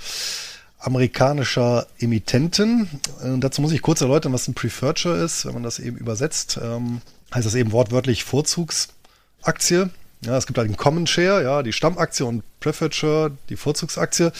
[0.85, 2.87] amerikanischer Emittenten.
[3.23, 5.45] Und dazu muss ich kurz erläutern, was ein Preferred Share ist.
[5.45, 7.01] Wenn man das eben übersetzt, ähm,
[7.33, 9.89] heißt das eben wortwörtlich Vorzugsaktie.
[10.21, 14.31] Ja, es gibt halt den Common Share, ja, die Stammaktie und Preferred Share, die Vorzugsaktie.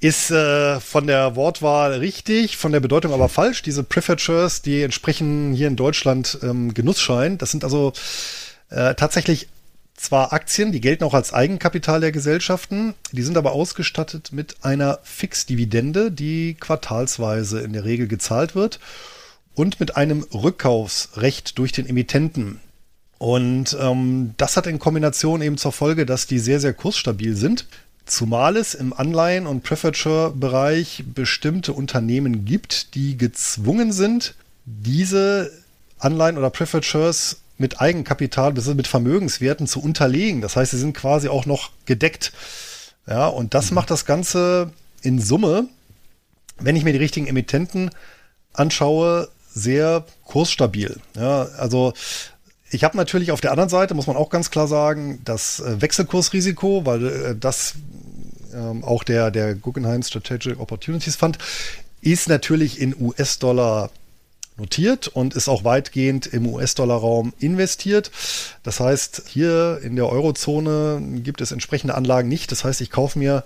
[0.00, 3.62] Ist äh, von der Wortwahl richtig, von der Bedeutung aber falsch.
[3.62, 7.38] Diese Preferred Shares, die entsprechen hier in Deutschland ähm, Genussschein.
[7.38, 7.92] Das sind also
[8.68, 9.48] äh, tatsächlich
[10.04, 14.98] zwar Aktien, die gelten auch als Eigenkapital der Gesellschaften, die sind aber ausgestattet mit einer
[15.02, 18.80] Fixdividende, die quartalsweise in der Regel gezahlt wird
[19.54, 22.60] und mit einem Rückkaufsrecht durch den Emittenten.
[23.18, 27.66] Und ähm, das hat in Kombination eben zur Folge, dass die sehr, sehr kursstabil sind.
[28.04, 34.34] Zumal es im Anleihen- und Preferred-Bereich bestimmte Unternehmen gibt, die gezwungen sind,
[34.66, 35.50] diese
[35.98, 38.74] Anleihen oder Preferred Shares mit Eigenkapital, bzw.
[38.74, 40.40] mit Vermögenswerten zu unterlegen.
[40.40, 42.32] Das heißt, sie sind quasi auch noch gedeckt.
[43.06, 43.76] Ja, und das mhm.
[43.76, 45.68] macht das Ganze in Summe,
[46.58, 47.90] wenn ich mir die richtigen Emittenten
[48.52, 50.98] anschaue, sehr kursstabil.
[51.16, 51.92] Ja, also
[52.70, 55.80] ich habe natürlich auf der anderen Seite, muss man auch ganz klar sagen, das äh,
[55.80, 57.74] Wechselkursrisiko, weil äh, das
[58.52, 61.38] ähm, auch der, der Guggenheim Strategic Opportunities Fund
[62.00, 63.90] ist natürlich in US-Dollar
[64.56, 68.10] notiert und ist auch weitgehend im US-Dollar-Raum investiert.
[68.62, 72.52] Das heißt, hier in der Eurozone gibt es entsprechende Anlagen nicht.
[72.52, 73.44] Das heißt, ich kaufe mir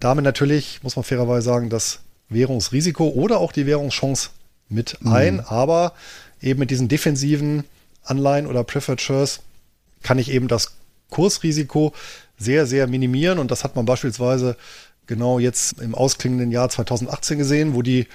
[0.00, 4.30] damit natürlich, muss man fairerweise sagen, das Währungsrisiko oder auch die Währungschance
[4.68, 5.12] mit mhm.
[5.12, 5.40] ein.
[5.40, 5.94] Aber
[6.42, 7.64] eben mit diesen defensiven
[8.02, 9.40] Anleihen oder Preferred Shares
[10.02, 10.76] kann ich eben das
[11.10, 11.94] Kursrisiko
[12.36, 13.38] sehr, sehr minimieren.
[13.38, 14.56] Und das hat man beispielsweise
[15.06, 18.06] genau jetzt im ausklingenden Jahr 2018 gesehen, wo die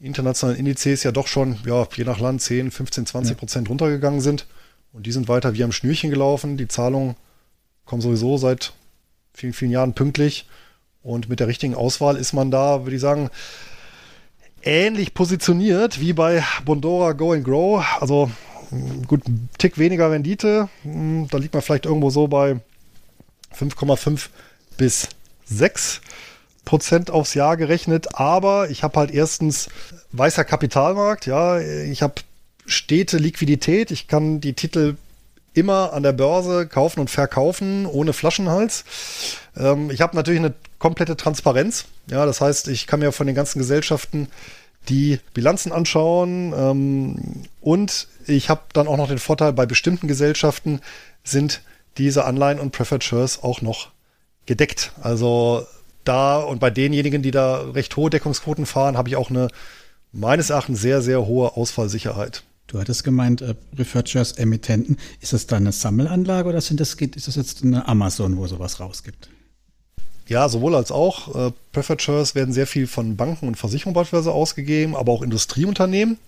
[0.00, 4.46] internationalen Indizes ja doch schon, ja, je nach Land 10, 15, 20 Prozent runtergegangen sind.
[4.92, 6.56] Und die sind weiter wie am Schnürchen gelaufen.
[6.56, 7.16] Die Zahlungen
[7.84, 8.72] kommen sowieso seit
[9.32, 10.46] vielen, vielen Jahren pünktlich.
[11.02, 13.30] Und mit der richtigen Auswahl ist man da, würde ich sagen,
[14.62, 17.84] ähnlich positioniert wie bei Bondora Go and Grow.
[18.00, 18.30] Also
[19.06, 20.68] gut, ein Tick weniger Rendite.
[20.82, 22.60] Hm, da liegt man vielleicht irgendwo so bei
[23.56, 24.28] 5,5
[24.76, 25.08] bis
[25.44, 26.00] sechs
[26.64, 29.68] Prozent aufs Jahr gerechnet, aber ich habe halt erstens
[30.12, 32.14] weißer Kapitalmarkt, ja, ich habe
[32.66, 34.96] stete Liquidität, ich kann die Titel
[35.52, 38.84] immer an der Börse kaufen und verkaufen, ohne Flaschenhals.
[39.56, 43.36] Ähm, ich habe natürlich eine komplette Transparenz, ja, das heißt, ich kann mir von den
[43.36, 44.28] ganzen Gesellschaften
[44.88, 50.80] die Bilanzen anschauen ähm, und ich habe dann auch noch den Vorteil, bei bestimmten Gesellschaften
[51.22, 51.62] sind
[51.96, 53.90] diese Anleihen und Preferred Shares auch noch
[54.46, 54.92] gedeckt.
[55.00, 55.66] Also
[56.04, 59.48] da und bei denjenigen, die da recht hohe Deckungsquoten fahren, habe ich auch eine
[60.12, 62.44] meines Erachtens sehr, sehr hohe Ausfallsicherheit.
[62.66, 64.96] Du hattest gemeint, äh, Preferred Shares Emittenten.
[65.20, 68.80] Ist das dann eine Sammelanlage oder sind das, ist das jetzt eine Amazon, wo sowas
[68.80, 69.28] rausgibt?
[70.26, 71.34] Ja, sowohl als auch.
[71.34, 76.18] Äh, Preferred Shares werden sehr viel von Banken und Versicherungen beispielsweise ausgegeben, aber auch Industrieunternehmen.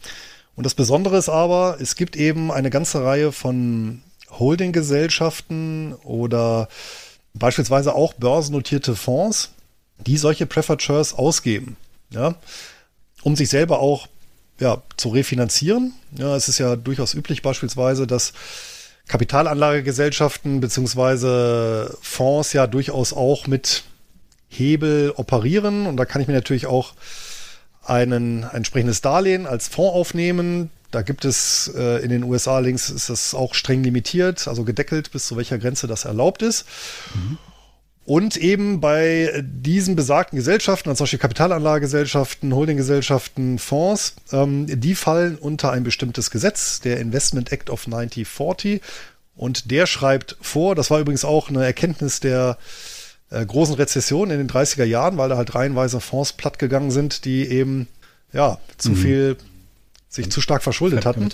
[0.54, 6.68] Und das Besondere ist aber, es gibt eben eine ganze Reihe von Holdinggesellschaften oder
[7.34, 9.50] beispielsweise auch börsennotierte Fonds,
[9.98, 11.76] die solche Shares ausgeben,
[12.10, 12.34] ja,
[13.22, 14.08] um sich selber auch
[14.58, 15.92] ja, zu refinanzieren.
[16.16, 18.32] Ja, es ist ja durchaus üblich beispielsweise, dass
[19.08, 23.84] Kapitalanlagegesellschaften beziehungsweise Fonds ja durchaus auch mit
[24.48, 26.94] Hebel operieren und da kann ich mir natürlich auch
[27.84, 30.70] einen, ein entsprechendes Darlehen als Fonds aufnehmen.
[30.90, 35.12] Da gibt es äh, in den USA links ist das auch streng limitiert, also gedeckelt,
[35.12, 36.64] bis zu welcher Grenze das erlaubt ist.
[37.14, 37.38] Mhm.
[38.06, 45.72] Und eben bei diesen besagten Gesellschaften, also solche Kapitalanlagegesellschaften, Holdinggesellschaften, Fonds, ähm, die fallen unter
[45.72, 48.80] ein bestimmtes Gesetz, der Investment Act of 1940.
[49.34, 52.58] Und der schreibt vor, das war übrigens auch eine Erkenntnis der
[53.30, 57.48] äh, großen Rezession in den 30er Jahren, weil da halt reihenweise Fonds plattgegangen sind, die
[57.48, 57.88] eben
[58.32, 58.96] ja zu mhm.
[58.96, 59.36] viel
[60.08, 61.28] sich zu stark verschuldet hatten.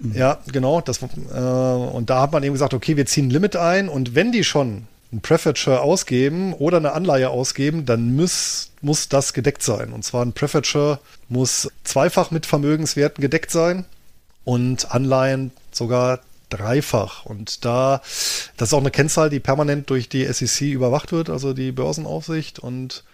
[0.00, 0.12] Mhm.
[0.14, 0.82] Ja, genau.
[0.82, 1.06] Das, äh,
[1.38, 4.44] und da hat man eben gesagt, okay, wir ziehen ein Limit ein und wenn die
[4.44, 9.92] schon ein Prefetcher ausgeben oder eine Anleihe ausgeben, dann muss, muss das gedeckt sein.
[9.92, 13.84] Und zwar ein Prefetcher muss zweifach mit Vermögenswerten gedeckt sein
[14.44, 17.24] und Anleihen sogar dreifach.
[17.24, 18.02] Und da,
[18.56, 22.58] das ist auch eine Kennzahl, die permanent durch die SEC überwacht wird, also die Börsenaufsicht
[22.58, 23.04] und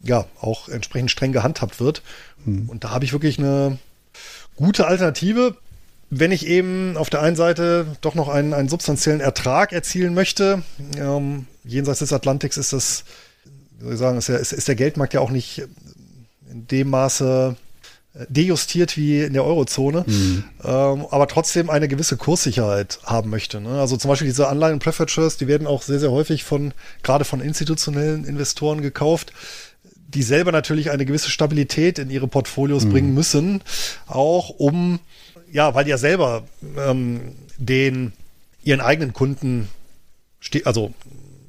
[0.00, 2.02] ja, auch entsprechend streng gehandhabt wird.
[2.44, 2.68] Hm.
[2.68, 3.78] Und da habe ich wirklich eine
[4.56, 5.56] gute Alternative
[6.10, 10.62] wenn ich eben auf der einen Seite doch noch einen, einen substanziellen Ertrag erzielen möchte,
[10.96, 13.04] ähm, jenseits des Atlantiks ist das,
[13.78, 15.62] wie soll ich sagen, ist, ja, ist, ist der Geldmarkt ja auch nicht
[16.50, 17.56] in dem Maße
[18.14, 20.44] äh, dejustiert wie in der Eurozone, mhm.
[20.64, 23.60] ähm, aber trotzdem eine gewisse Kurssicherheit haben möchte.
[23.60, 23.80] Ne?
[23.80, 27.40] Also zum Beispiel diese Anleihen Shares, die werden auch sehr, sehr häufig von, gerade von
[27.40, 29.32] institutionellen Investoren gekauft,
[30.08, 32.92] die selber natürlich eine gewisse Stabilität in ihre Portfolios mhm.
[32.92, 33.62] bringen müssen,
[34.06, 35.00] auch um
[35.56, 36.44] ja, weil die ja selber
[36.76, 38.12] ähm, den
[38.62, 39.68] ihren eigenen Kunden
[40.64, 40.92] also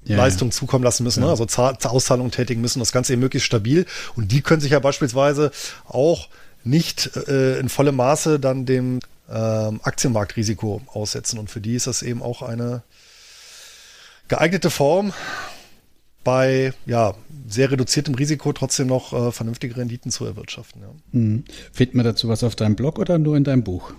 [0.05, 1.25] ja, Leistung zukommen lassen müssen, ne?
[1.25, 1.35] ja.
[1.35, 1.41] ne?
[1.41, 3.85] also Auszahlungen tätigen müssen, das Ganze eben möglichst stabil.
[4.15, 5.51] Und die können sich ja beispielsweise
[5.85, 6.29] auch
[6.63, 11.37] nicht äh, in vollem Maße dann dem ähm, Aktienmarktrisiko aussetzen.
[11.37, 12.83] Und für die ist das eben auch eine
[14.29, 15.11] geeignete Form,
[16.27, 17.13] bei ja,
[17.47, 20.81] sehr reduziertem Risiko trotzdem noch äh, vernünftige Renditen zu erwirtschaften.
[20.81, 20.89] Ja.
[21.13, 21.45] Mhm.
[21.71, 23.93] Findet man dazu was auf deinem Blog oder nur in deinem Buch?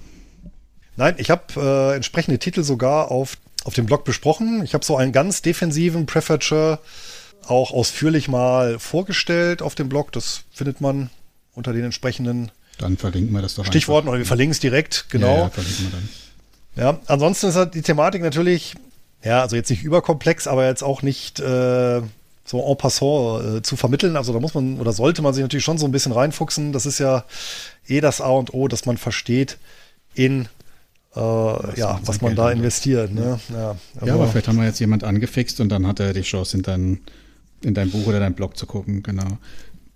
[0.96, 4.62] Nein, ich habe äh, entsprechende Titel sogar auf, auf dem Blog besprochen.
[4.62, 6.80] Ich habe so einen ganz defensiven Preferature
[7.46, 10.12] auch ausführlich mal vorgestellt auf dem Blog.
[10.12, 11.08] Das findet man
[11.54, 14.12] unter den entsprechenden dann verlinken wir das doch Stichworten einfach.
[14.12, 15.34] oder wir verlinken es direkt, genau.
[15.34, 16.94] Ja, ja, verlinken wir dann.
[16.94, 18.74] ja, ansonsten ist halt die Thematik natürlich,
[19.24, 22.02] ja, also jetzt nicht überkomplex, aber jetzt auch nicht äh,
[22.48, 24.16] so en passant äh, zu vermitteln.
[24.16, 26.72] Also da muss man oder sollte man sich natürlich schon so ein bisschen reinfuchsen.
[26.72, 27.24] Das ist ja
[27.86, 29.58] eh das A und O, dass man versteht
[30.14, 30.48] in
[31.14, 33.12] äh, was ja, was man Geld da investiert.
[33.12, 33.38] Ne?
[33.50, 36.22] Ja, aber, ja, aber vielleicht haben wir jetzt jemand angefixt und dann hat er die
[36.22, 37.00] Chance, in dein,
[37.62, 39.38] in dein Buch oder dein Blog zu gucken, genau.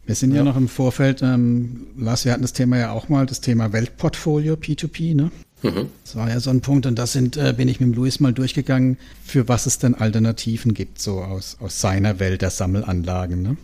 [0.05, 3.09] Wir sind ja, ja noch im Vorfeld, ähm, Lars, wir hatten das Thema ja auch
[3.09, 5.30] mal, das Thema Weltportfolio, P2P, ne?
[5.62, 5.88] Mhm.
[6.04, 8.32] Das war ja so ein Punkt und das sind, äh, bin ich mit Luis mal
[8.32, 13.42] durchgegangen, für was es denn Alternativen gibt, so aus, aus seiner Welt der Sammelanlagen.
[13.42, 13.56] Ne?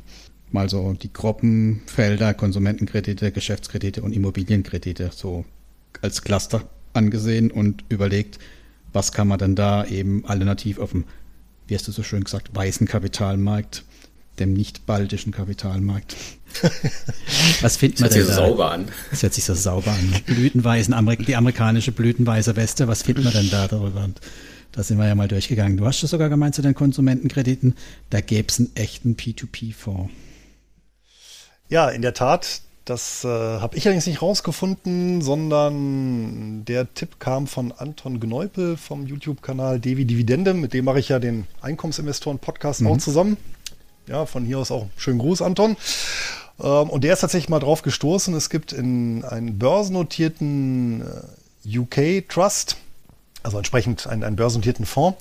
[0.53, 5.44] Mal so die Gruppenfelder, Konsumentenkredite, Geschäftskredite und Immobilienkredite so
[6.01, 6.62] als Cluster
[6.94, 8.38] angesehen und überlegt,
[8.92, 11.05] was kann man denn da eben alternativ auf dem,
[11.66, 13.84] wie hast du so schön gesagt, weißen Kapitalmarkt
[14.41, 16.16] dem nicht-baltischen Kapitalmarkt.
[17.61, 18.26] Was findet man denn da?
[18.26, 18.89] Das hört sich so sauber an.
[19.11, 20.14] Das hört sich so sauber an.
[20.26, 20.95] Blütenweißen,
[21.26, 24.05] die amerikanische blütenweiße Weste, was findet man denn da darüber?
[24.05, 24.20] Und
[24.72, 25.76] da sind wir ja mal durchgegangen.
[25.76, 27.74] Du hast ja sogar gemeint zu den Konsumentenkrediten,
[28.11, 30.11] da gäbe es einen echten P2P-Fonds.
[31.68, 32.62] Ja, in der Tat.
[32.84, 39.07] Das äh, habe ich allerdings nicht rausgefunden, sondern der Tipp kam von Anton Gneupel vom
[39.07, 40.55] YouTube-Kanal Devi Dividende.
[40.55, 42.86] Mit dem mache ich ja den Einkommensinvestoren-Podcast mhm.
[42.86, 43.36] auch zusammen
[44.09, 45.77] Ja, von hier aus auch schönen Gruß, Anton.
[46.59, 48.35] Ähm, und der ist tatsächlich mal drauf gestoßen.
[48.35, 52.77] Es gibt in einen börsennotierten äh, UK Trust,
[53.43, 55.19] also entsprechend einen, einen börsennotierten Fonds.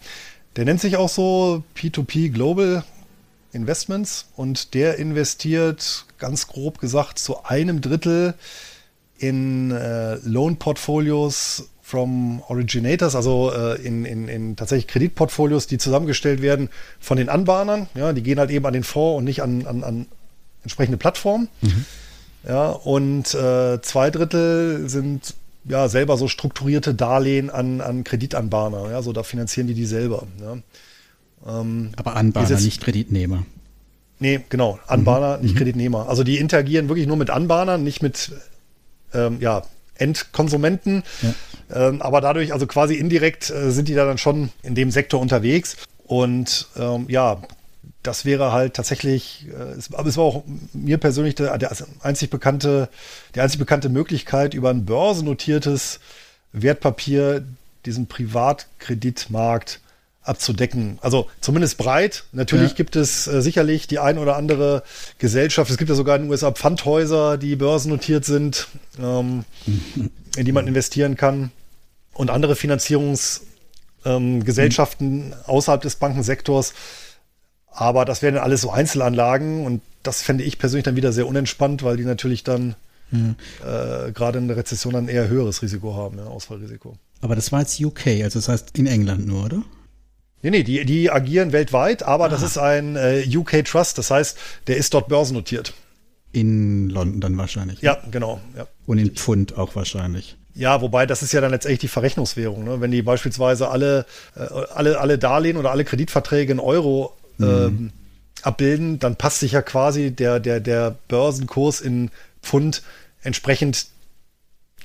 [0.55, 2.83] Der nennt sich auch so P2P Global
[3.51, 8.35] Investments und der investiert ganz grob gesagt zu einem Drittel
[9.17, 16.67] in äh, Loan-Portfolios from Originators, also äh, in, in, in tatsächlich Kreditportfolios, die zusammengestellt werden
[16.99, 17.87] von den Anbahnern.
[17.95, 20.05] Ja, die gehen halt eben an den Fonds und nicht an, an, an
[20.63, 21.47] entsprechende Plattformen.
[21.61, 21.85] Mhm.
[22.45, 28.91] Ja, und äh, zwei Drittel sind ja selber so strukturierte Darlehen an, an Kreditanbahner.
[28.91, 30.27] Ja, so da finanzieren die die selber.
[30.41, 30.57] Ja.
[31.61, 33.45] Ähm, Aber Anbahner, jetzt, nicht Kreditnehmer.
[34.19, 34.77] Nee, genau.
[34.87, 35.43] Anbahner, mhm.
[35.43, 35.59] nicht mhm.
[35.59, 36.09] Kreditnehmer.
[36.09, 38.33] Also die interagieren wirklich nur mit Anbahnern, nicht mit
[39.13, 39.63] ähm, ja,
[39.99, 41.03] Endkonsumenten.
[41.21, 41.89] Ja.
[41.89, 45.19] Ähm, aber dadurch, also quasi indirekt, äh, sind die da dann schon in dem Sektor
[45.19, 45.77] unterwegs.
[46.05, 47.41] Und ähm, ja,
[48.03, 50.43] das wäre halt tatsächlich, äh, es, aber es war auch
[50.73, 52.89] mir persönlich der, der einzig bekannte,
[53.35, 55.99] die einzig bekannte Möglichkeit, über ein börsennotiertes
[56.53, 57.43] Wertpapier
[57.85, 59.81] diesen Privatkreditmarkt
[60.27, 60.99] abzudecken.
[61.01, 62.23] Also zumindest breit.
[62.31, 62.75] Natürlich ja.
[62.75, 64.81] gibt es äh, sicherlich die ein oder andere
[65.19, 65.69] Gesellschaft.
[65.71, 68.67] Es gibt ja sogar in den USA Pfandhäuser, die börsennotiert sind,
[68.99, 69.45] ähm,
[70.35, 71.51] in die man investieren kann.
[72.13, 76.73] Und andere Finanzierungsgesellschaften ähm, außerhalb des Bankensektors.
[77.71, 81.83] Aber das wären alles so Einzelanlagen und das fände ich persönlich dann wieder sehr unentspannt,
[81.83, 82.75] weil die natürlich dann
[83.11, 84.07] ja.
[84.07, 86.97] äh, gerade in der Rezession ein eher höheres Risiko haben, ja, Ausfallrisiko.
[87.21, 89.63] Aber das war jetzt UK, also das heißt in England nur, oder?
[90.41, 92.29] Nee, nee, die, die agieren weltweit, aber ah.
[92.29, 95.73] das ist ein äh, UK Trust, das heißt, der ist dort börsennotiert.
[96.31, 97.81] In London dann wahrscheinlich.
[97.81, 98.39] Ja, genau.
[98.55, 98.67] Ja.
[98.85, 100.37] Und in Pfund auch wahrscheinlich.
[100.53, 102.63] Ja, wobei das ist ja dann letztendlich die Verrechnungswährung.
[102.63, 102.81] Ne?
[102.81, 104.41] Wenn die beispielsweise alle, äh,
[104.73, 107.45] alle, alle Darlehen oder alle Kreditverträge in Euro mhm.
[107.45, 107.91] ähm,
[108.41, 112.09] abbilden, dann passt sich ja quasi der, der, der Börsenkurs in
[112.41, 112.83] Pfund
[113.21, 113.87] entsprechend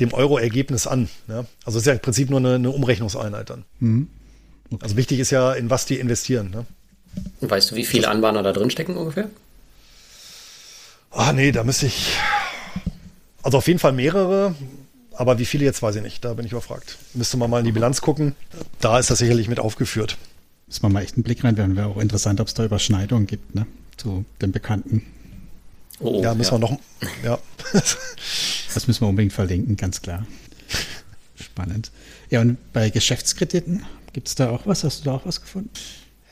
[0.00, 1.08] dem Euro-Ergebnis an.
[1.26, 1.46] Ne?
[1.64, 3.64] Also es ist ja im Prinzip nur eine, eine Umrechnungseinheit dann.
[3.80, 4.08] Mhm.
[4.80, 6.50] Also wichtig ist ja, in was die investieren.
[6.50, 6.66] Ne?
[7.40, 9.28] Weißt du, wie viele Anbahner da drin stecken ungefähr?
[11.10, 12.16] Ah, nee, da müsste ich.
[13.42, 14.54] Also auf jeden Fall mehrere,
[15.14, 16.24] aber wie viele jetzt weiß ich nicht.
[16.24, 16.96] Da bin ich überfragt.
[17.14, 18.34] Müsste man mal in die Bilanz gucken.
[18.80, 20.16] Da ist das sicherlich mit aufgeführt.
[20.66, 21.76] Müssen wir mal echt einen Blick rein werden.
[21.76, 23.66] Wäre auch interessant, ob es da Überschneidungen gibt, ne?
[23.96, 25.02] Zu den Bekannten.
[26.00, 26.60] Oh, ja, müssen ja.
[26.60, 26.78] wir noch.
[27.22, 27.38] Ja.
[28.74, 30.26] das müssen wir unbedingt verlinken, ganz klar.
[31.52, 31.90] Spannend.
[32.30, 34.84] Ja, und bei Geschäftskrediten Gibt es da auch was?
[34.84, 35.70] Hast du da auch was gefunden?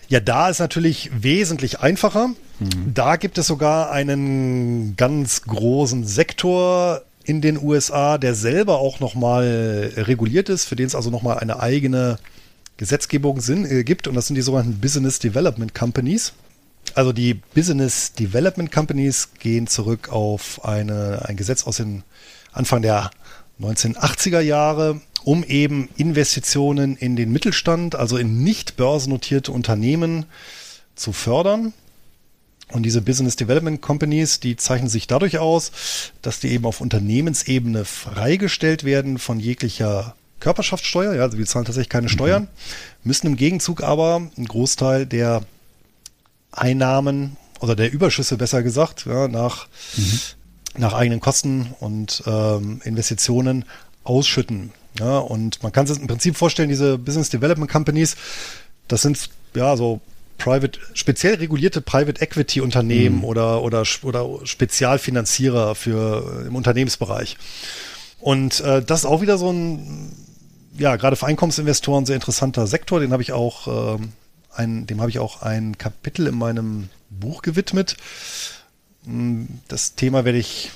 [0.08, 2.28] Ja, da ist natürlich wesentlich einfacher.
[2.58, 2.92] Mhm.
[2.92, 9.92] Da gibt es sogar einen ganz großen Sektor in den USA, der selber auch nochmal
[9.96, 12.18] reguliert ist, für den es also nochmal eine eigene
[12.76, 14.08] Gesetzgebung Sinn, äh, gibt.
[14.08, 16.32] Und das sind die sogenannten Business Development Companies.
[16.94, 22.02] Also die Business Development Companies gehen zurück auf eine, ein Gesetz aus den
[22.52, 23.10] Anfang der
[23.60, 30.26] 1980er Jahre um eben Investitionen in den Mittelstand, also in nicht börsennotierte Unternehmen
[30.94, 31.72] zu fördern.
[32.72, 35.72] Und diese Business Development Companies, die zeichnen sich dadurch aus,
[36.22, 41.14] dass die eben auf Unternehmensebene freigestellt werden von jeglicher Körperschaftssteuer.
[41.14, 42.12] Ja, also wir zahlen tatsächlich keine mhm.
[42.12, 42.48] Steuern,
[43.02, 45.42] müssen im Gegenzug aber einen Großteil der
[46.52, 49.66] Einnahmen oder der Überschüsse besser gesagt, ja, nach,
[49.96, 50.20] mhm.
[50.78, 53.64] nach eigenen Kosten und ähm, Investitionen
[54.04, 54.72] ausschütten.
[55.00, 58.16] Ja, und man kann sich im Prinzip vorstellen, diese Business Development Companies,
[58.86, 60.00] das sind ja so
[60.36, 63.24] private, speziell regulierte Private Equity Unternehmen mhm.
[63.24, 67.38] oder, oder, oder Spezialfinanzierer für im Unternehmensbereich.
[68.20, 70.12] Und äh, das ist auch wieder so ein,
[70.76, 73.00] ja, gerade für Einkommensinvestoren sehr interessanter Sektor.
[73.00, 73.98] Den habe ich auch, äh,
[74.54, 77.96] ein, dem habe ich auch ein Kapitel in meinem Buch gewidmet.
[79.06, 80.72] Hm, das Thema werde ich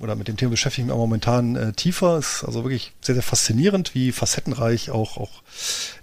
[0.00, 2.18] oder mit dem Thema beschäftige ich mich auch momentan äh, tiefer.
[2.18, 5.42] Ist also wirklich sehr, sehr faszinierend, wie facettenreich auch, auch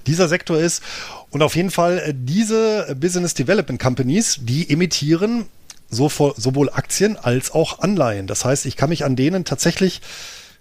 [0.08, 0.82] dieser Sektor ist.
[1.30, 5.46] Und auf jeden Fall äh, diese Business Development Companies, die emittieren
[5.90, 8.28] so, sowohl Aktien als auch Anleihen.
[8.28, 10.02] Das heißt, ich kann mich an denen tatsächlich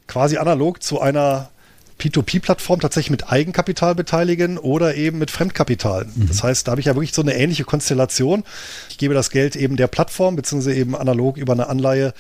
[0.07, 1.49] quasi analog zu einer
[2.03, 6.07] P2P-Plattform tatsächlich mit Eigenkapital beteiligen oder eben mit Fremdkapital.
[6.07, 6.29] Mhm.
[6.29, 8.45] Das heißt, da habe ich ja wirklich so eine ähnliche Konstellation.
[8.91, 12.13] Ich gebe das Geld eben der Plattform, beziehungsweise eben analog über eine Anleihe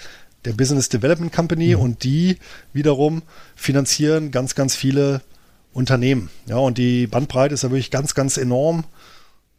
[0.44, 1.82] der Business Development Company mhm.
[1.82, 2.38] und die
[2.72, 3.22] wiederum
[3.54, 5.22] finanzieren ganz, ganz viele
[5.72, 6.30] Unternehmen.
[6.46, 8.84] Ja, und die Bandbreite ist ja wirklich ganz, ganz enorm.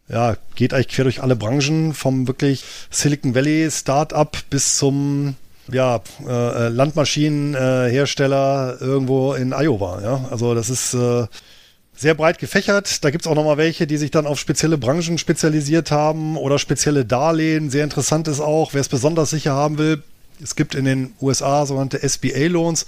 [0.09, 5.36] Ja, geht eigentlich quer durch alle Branchen, vom wirklich Silicon Valley Startup bis zum
[5.71, 10.01] ja, äh, Landmaschinenhersteller irgendwo in Iowa.
[10.01, 11.25] Ja, also das ist äh,
[11.95, 13.01] sehr breit gefächert.
[13.03, 17.05] Da gibt's auch nochmal welche, die sich dann auf spezielle Branchen spezialisiert haben oder spezielle
[17.05, 17.69] Darlehen.
[17.69, 20.03] Sehr interessant ist auch, wer es besonders sicher haben will,
[20.41, 22.86] es gibt in den USA sogenannte SBA-Loans.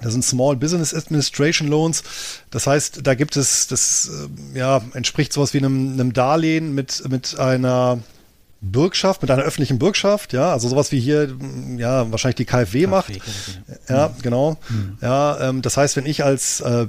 [0.00, 2.02] Das sind Small Business Administration Loans.
[2.50, 4.10] Das heißt, da gibt es, das
[4.54, 8.00] äh, ja, entspricht sowas wie einem, einem Darlehen mit, mit einer
[8.60, 11.36] Bürgschaft, mit einer öffentlichen Bürgschaft, ja, also sowas wie hier,
[11.76, 13.12] ja, wahrscheinlich die KfW, KfW macht.
[13.88, 14.22] Ja, mhm.
[14.22, 14.58] genau.
[14.68, 14.98] Mhm.
[15.00, 16.86] Ja, ähm, das heißt, wenn ich als äh,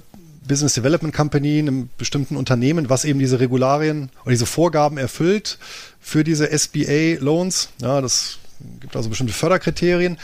[0.47, 5.57] Business Development Company einem bestimmten Unternehmen, was eben diese Regularien oder diese Vorgaben erfüllt
[5.99, 8.37] für diese SBA Loans, ja, das
[8.79, 10.17] gibt also bestimmte Förderkriterien.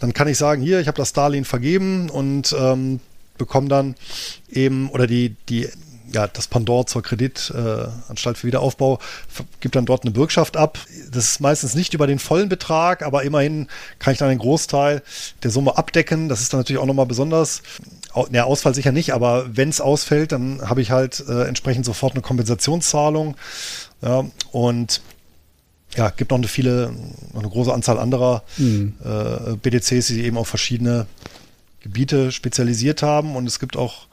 [0.00, 3.00] Dann kann ich sagen, hier, ich habe das Darlehen vergeben und ähm,
[3.38, 3.94] bekomme dann
[4.50, 5.68] eben, oder die, die
[6.12, 8.98] ja, das Pendant zur Kreditanstalt äh, für Wiederaufbau
[9.60, 10.78] gibt dann dort eine Bürgschaft ab.
[11.10, 13.68] Das ist meistens nicht über den vollen Betrag, aber immerhin
[13.98, 15.02] kann ich dann einen Großteil
[15.42, 16.28] der Summe abdecken.
[16.28, 17.62] Das ist dann natürlich auch nochmal besonders.
[18.30, 22.14] Ja, Ausfall sicher nicht, aber wenn es ausfällt, dann habe ich halt äh, entsprechend sofort
[22.14, 23.36] eine Kompensationszahlung.
[24.00, 25.02] Ja, und
[25.96, 26.92] ja, gibt noch eine viele,
[27.32, 28.94] noch eine große Anzahl anderer mhm.
[29.04, 31.06] äh, BDCs, die eben auf verschiedene
[31.80, 33.36] Gebiete spezialisiert haben.
[33.36, 34.06] Und es gibt auch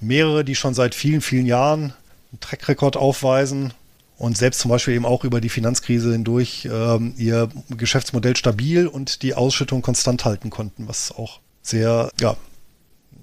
[0.00, 1.92] mehrere, die schon seit vielen, vielen Jahren
[2.30, 3.72] einen Trackrekord aufweisen
[4.18, 9.22] und selbst zum Beispiel eben auch über die Finanzkrise hindurch ähm, ihr Geschäftsmodell stabil und
[9.22, 12.36] die Ausschüttung konstant halten konnten, was auch sehr, ja,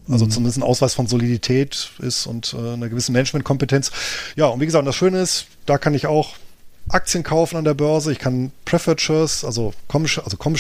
[0.10, 0.32] also mhm.
[0.32, 3.92] zumindest ein Ausweis von Solidität ist und äh, einer gewissen Managementkompetenz.
[4.36, 6.36] Ja, und wie gesagt, das Schöne ist, da kann ich auch
[6.90, 8.12] Aktien kaufen an der Börse.
[8.12, 10.58] Ich kann Preferred also Com also Com äh,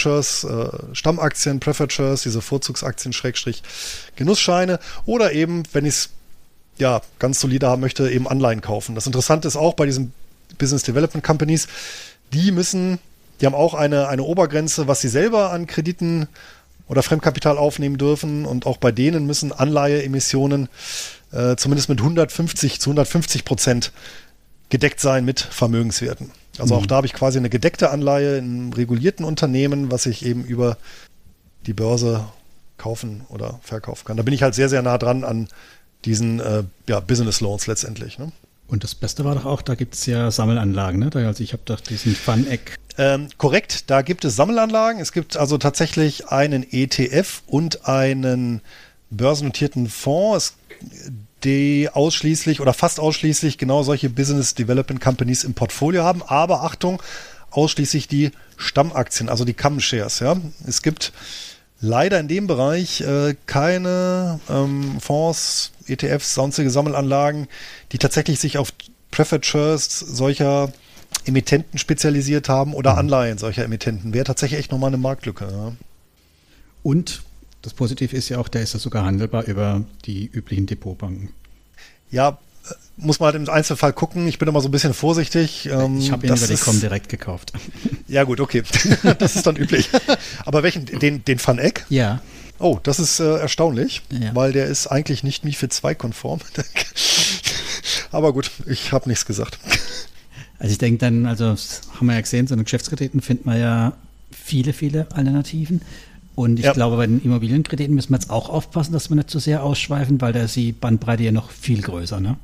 [0.94, 3.64] Stammaktien, Preferred diese Vorzugsaktien, Schrägstrich,
[4.16, 6.10] Genussscheine oder eben, wenn ich es
[6.78, 8.96] ja ganz solide haben möchte, eben Anleihen kaufen.
[8.96, 10.14] Das Interessante ist auch bei diesen
[10.58, 11.68] Business Development Companies,
[12.34, 13.00] die müssen,
[13.40, 16.28] die haben auch eine, eine Obergrenze, was sie selber an Krediten
[16.88, 20.70] oder Fremdkapital aufnehmen dürfen und auch bei denen müssen Anleiheemissionen
[21.32, 23.92] äh, zumindest mit 150 zu 150 Prozent
[24.70, 26.32] gedeckt sein mit Vermögenswerten.
[26.59, 26.82] Also mhm.
[26.82, 30.43] auch da habe ich quasi eine gedeckte Anleihe in einem regulierten Unternehmen, was ich eben
[30.43, 30.78] über
[31.65, 32.26] die Börse
[32.78, 34.18] kaufen oder verkaufen kann.
[34.18, 35.47] Da bin ich halt sehr, sehr nah dran an
[36.05, 38.20] diesen äh, ja, Business Loans letztendlich.
[38.20, 38.32] Ne?
[38.68, 40.99] Und das Beste war doch auch, da gibt es ja Sammelanlagen.
[40.99, 41.09] Ne?
[41.13, 42.78] Also ich habe doch diesen Fun-Eck.
[42.97, 45.01] Ähm, korrekt, da gibt es Sammelanlagen.
[45.01, 48.61] Es gibt also tatsächlich einen ETF und einen
[49.09, 50.55] börsennotierten Fonds.
[50.82, 51.11] Es,
[51.44, 56.24] die ausschließlich oder fast ausschließlich genau solche Business Development Companies im Portfolio haben.
[56.24, 57.02] Aber Achtung,
[57.52, 60.20] ausschließlich die Stammaktien, also die Common Shares.
[60.20, 61.14] Ja, es gibt
[61.80, 67.48] leider in dem Bereich äh, keine ähm, Fonds, ETFs, sonstige Sammelanlagen,
[67.92, 68.74] die tatsächlich sich auf
[69.12, 70.72] Preferred Shares solcher
[71.26, 73.00] Emittenten spezialisiert haben oder mhm.
[73.00, 74.14] Anleihen solcher Emittenten.
[74.14, 75.48] Wäre tatsächlich echt nochmal eine Marktlücke.
[75.50, 75.74] Ja.
[76.84, 77.22] Und
[77.62, 81.30] das Positive ist ja auch, der ist ja sogar handelbar über die üblichen Depotbanken.
[82.10, 82.38] Ja,
[82.97, 84.28] muss man halt im Einzelfall gucken.
[84.28, 85.68] Ich bin immer so ein bisschen vorsichtig.
[85.72, 87.53] Ähm, ich habe ihn über die Com direkt gekauft.
[88.10, 88.64] Ja gut, okay.
[89.20, 89.89] das ist dann üblich.
[90.45, 90.86] Aber welchen?
[90.86, 91.86] Den, den Van Eck?
[91.89, 92.22] Ja.
[92.58, 94.34] Oh, das ist äh, erstaunlich, ja.
[94.34, 96.39] weil der ist eigentlich nicht MIFID 2 konform.
[98.12, 99.60] Aber gut, ich habe nichts gesagt.
[100.58, 103.93] Also ich denke dann, also haben wir ja gesehen, so eine Geschäftskrediten findet man ja
[104.32, 105.82] viele, viele Alternativen.
[106.38, 106.74] Und ich ja.
[106.74, 109.64] glaube, bei den Immobilienkrediten müssen wir jetzt auch aufpassen, dass wir nicht zu so sehr
[109.64, 112.38] ausschweifen, weil da ist die Bandbreite ja noch viel größer, ne?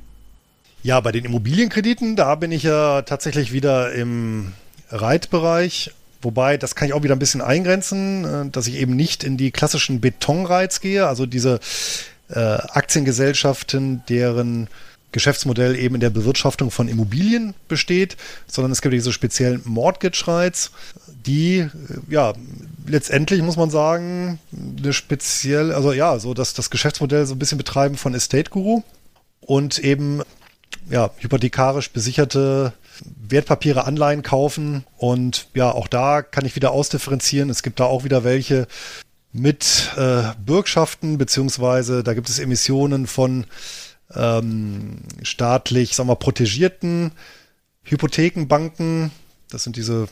[0.82, 4.52] Ja, bei den Immobilienkrediten, da bin ich ja tatsächlich wieder im
[4.90, 5.92] Reitbereich.
[6.22, 9.36] Wobei, das kann ich auch wieder ein bisschen eingrenzen, äh, dass ich eben nicht in
[9.36, 11.60] die klassischen Betonreiz gehe, also diese
[12.30, 14.66] äh, Aktiengesellschaften, deren
[15.12, 18.16] Geschäftsmodell eben in der Bewirtschaftung von Immobilien besteht,
[18.48, 20.72] sondern es gibt diese speziellen Mortgage-Rights,
[21.26, 21.68] die
[22.08, 22.34] ja
[22.86, 24.38] letztendlich muss man sagen,
[24.78, 28.82] eine speziell, also ja, so dass das Geschäftsmodell so ein bisschen betreiben von Estate Guru
[29.40, 30.22] und eben
[30.90, 32.72] ja, hypothekarisch besicherte
[33.28, 37.50] Wertpapiere, Anleihen kaufen und ja, auch da kann ich wieder ausdifferenzieren.
[37.50, 38.66] Es gibt da auch wieder welche
[39.32, 43.46] mit äh, Bürgschaften, beziehungsweise da gibt es Emissionen von
[44.14, 47.10] ähm, staatlich, sagen wir, protegierten
[47.82, 49.10] Hypothekenbanken.
[49.50, 50.08] Das sind diese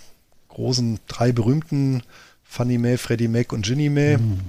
[0.55, 2.03] großen drei berühmten
[2.45, 4.19] Fannie Mae, Freddie Mac und Ginny Mae.
[4.19, 4.41] Mhm.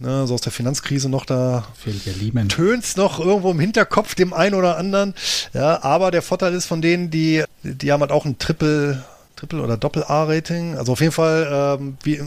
[0.00, 2.48] Ne, so aus der Finanzkrise noch da Fehlt ja Lehman.
[2.48, 5.12] tönt's noch irgendwo im Hinterkopf dem einen oder anderen.
[5.52, 9.02] Ja, aber der Vorteil ist von denen, die, die haben halt auch ein Triple,
[9.34, 10.76] Triple oder Doppel-A-Rating.
[10.76, 12.22] Also auf jeden Fall ähm, wie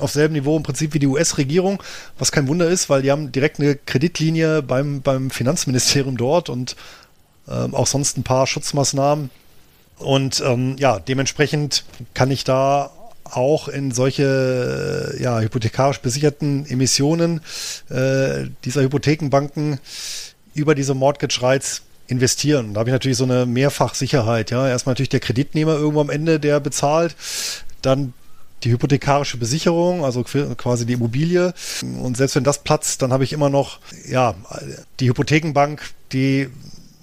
[0.00, 1.80] auf selben Niveau im Prinzip wie die US-Regierung,
[2.18, 6.74] was kein Wunder ist, weil die haben direkt eine Kreditlinie beim, beim Finanzministerium dort und
[7.48, 9.30] ähm, auch sonst ein paar Schutzmaßnahmen.
[9.98, 11.84] Und ähm, ja, dementsprechend
[12.14, 12.90] kann ich da
[13.24, 17.40] auch in solche äh, ja, hypothekarisch besicherten Emissionen
[17.88, 19.78] äh, dieser Hypothekenbanken
[20.54, 22.74] über diese Mortgage Rights investieren.
[22.74, 24.50] Da habe ich natürlich so eine Mehrfachsicherheit.
[24.50, 27.16] Ja, erstmal natürlich der Kreditnehmer irgendwo am Ende, der bezahlt,
[27.82, 28.12] dann
[28.64, 31.52] die hypothekarische Besicherung, also quasi die Immobilie.
[32.00, 34.34] Und selbst wenn das platzt, dann habe ich immer noch ja
[34.98, 35.82] die Hypothekenbank,
[36.12, 36.48] die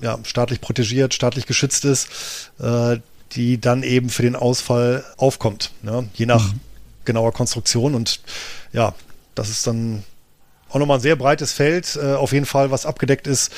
[0.03, 2.97] ja, staatlich protegiert, staatlich geschützt ist, äh,
[3.31, 6.59] die dann eben für den Ausfall aufkommt, ja, je nach mhm.
[7.05, 7.95] genauer Konstruktion.
[7.95, 8.19] Und
[8.73, 8.93] ja,
[9.33, 10.03] das ist dann
[10.69, 13.51] auch nochmal ein sehr breites Feld, äh, auf jeden Fall, was abgedeckt ist,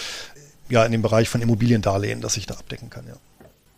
[0.69, 3.15] ja, in dem Bereich von Immobiliendarlehen, das ich da abdecken kann, ja.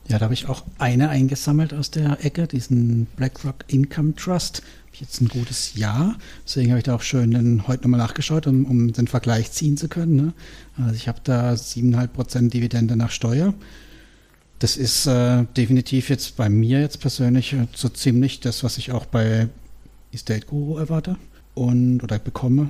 [0.10, 4.62] Ja, da habe ich auch eine eingesammelt aus der Ecke, diesen BlackRock Income Trust.
[5.00, 6.16] Jetzt ein gutes Jahr.
[6.46, 9.78] Deswegen habe ich da auch schön den, heute nochmal nachgeschaut, um, um den Vergleich ziehen
[9.78, 10.16] zu können.
[10.16, 10.34] Ne?
[10.78, 13.54] Also ich habe da 7,5% Dividende nach Steuer.
[14.60, 19.06] Das ist äh, definitiv jetzt bei mir jetzt persönlich so ziemlich das, was ich auch
[19.06, 19.50] bei
[20.12, 21.16] Estate Guru erwarte
[21.54, 22.70] und oder bekomme.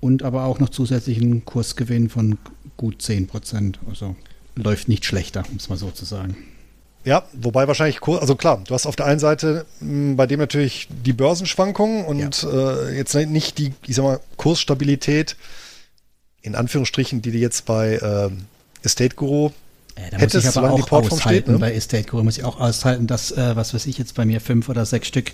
[0.00, 2.38] Und aber auch noch zusätzlichen Kursgewinn von
[2.76, 3.76] gut 10%.
[3.88, 4.14] Also
[4.54, 6.36] läuft nicht schlechter, um es mal so zu sagen.
[7.06, 10.40] Ja, wobei wahrscheinlich, also klar, du hast auf der einen Seite mh, hm, bei dem
[10.40, 12.50] natürlich die Börsenschwankungen und ja.
[12.50, 15.36] äh, jetzt nicht die, ich sag mal, Kursstabilität,
[16.42, 18.30] in Anführungsstrichen, die du jetzt bei äh,
[18.84, 19.50] Estate Guru
[19.96, 21.20] ja, da hättest, muss ich aber auch aushalten.
[21.20, 21.58] Steht, ne?
[21.60, 24.40] Bei Estate Guru muss ich auch aushalten, dass, äh, was weiß ich, jetzt bei mir
[24.40, 25.30] fünf oder sechs Stück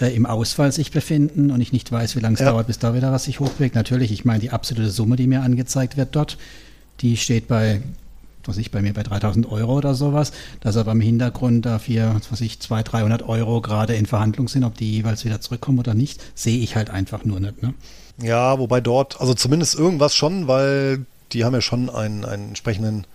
[0.00, 2.50] äh, im Ausfall sich befinden und ich nicht weiß, wie lange es ja.
[2.50, 3.76] dauert, bis da wieder was sich hochbewegt.
[3.76, 6.38] Natürlich, ich meine, die absolute Summe, die mir angezeigt wird dort,
[7.02, 7.82] die steht bei
[8.48, 12.40] was ich bei mir bei 3000 Euro oder sowas, dass aber im Hintergrund dafür, was
[12.40, 16.22] ich, 200, 300 Euro gerade in Verhandlung sind, ob die jeweils wieder zurückkommen oder nicht,
[16.34, 17.62] sehe ich halt einfach nur nicht.
[17.62, 17.74] Ne?
[18.22, 23.06] Ja, wobei dort, also zumindest irgendwas schon, weil die haben ja schon einen, einen entsprechenden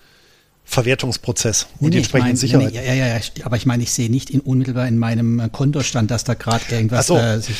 [0.65, 2.73] Verwertungsprozess und nee, die entsprechenden ich mein, Sicherheit.
[2.73, 6.11] Nee, ja, ja, ja, aber ich meine, ich sehe nicht in, unmittelbar in meinem Kontostand,
[6.11, 7.17] dass da gerade irgendwas so.
[7.17, 7.57] äh, sich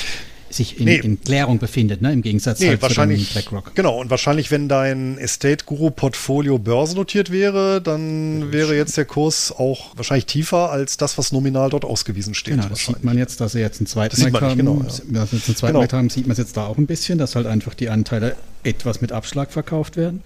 [0.50, 0.97] sich in, nee.
[0.97, 2.12] in, Klärung befindet, ne?
[2.12, 3.76] im Gegensatz nee, halt wahrscheinlich, zu BlackRock.
[3.76, 9.06] Genau, und wahrscheinlich, wenn dein Estate Guru Portfolio börsennotiert wäre, dann ja, wäre jetzt der
[9.06, 12.56] Kurs auch wahrscheinlich tiefer als das, was nominal dort ausgewiesen steht.
[12.56, 14.58] Genau, das sieht man jetzt, dass sie jetzt einen zweiten Markt haben.
[14.58, 14.88] Genau, ja.
[15.20, 15.91] Dass einen zweiten genau.
[15.91, 19.02] haben, sieht man es jetzt da auch ein bisschen, dass halt einfach die Anteile etwas
[19.02, 20.22] mit Abschlag verkauft werden.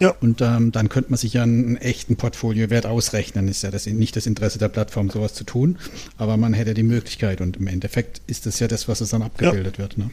[0.00, 0.14] Ja.
[0.20, 3.48] Und ähm, dann könnte man sich ja einen echten Portfoliowert ausrechnen.
[3.48, 5.78] Ist ja das nicht das Interesse der Plattform, sowas zu tun,
[6.18, 9.22] aber man hätte die Möglichkeit und im Endeffekt ist das ja das, was es dann
[9.22, 9.78] abgebildet ja.
[9.78, 9.98] wird.
[9.98, 10.10] Ne?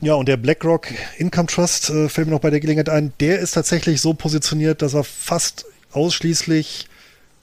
[0.00, 3.40] Ja, und der BlackRock Income Trust äh, fällt mir noch bei der Gelegenheit ein, der
[3.40, 6.86] ist tatsächlich so positioniert, dass er fast ausschließlich,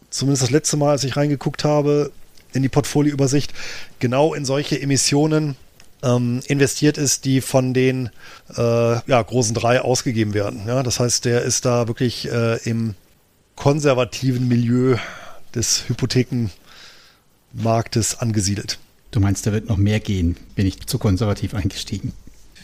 [0.09, 2.11] zumindest das letzte Mal, als ich reingeguckt habe,
[2.53, 3.53] in die Portfolioübersicht,
[3.99, 5.57] genau in solche Emissionen
[6.03, 8.09] ähm, investiert ist, die von den
[8.55, 10.61] äh, ja, großen drei ausgegeben werden.
[10.67, 12.95] Ja, das heißt, der ist da wirklich äh, im
[13.55, 14.97] konservativen Milieu
[15.53, 18.79] des Hypothekenmarktes angesiedelt.
[19.11, 20.35] Du meinst, da wird noch mehr gehen?
[20.55, 22.11] Bin ich zu konservativ eingestiegen?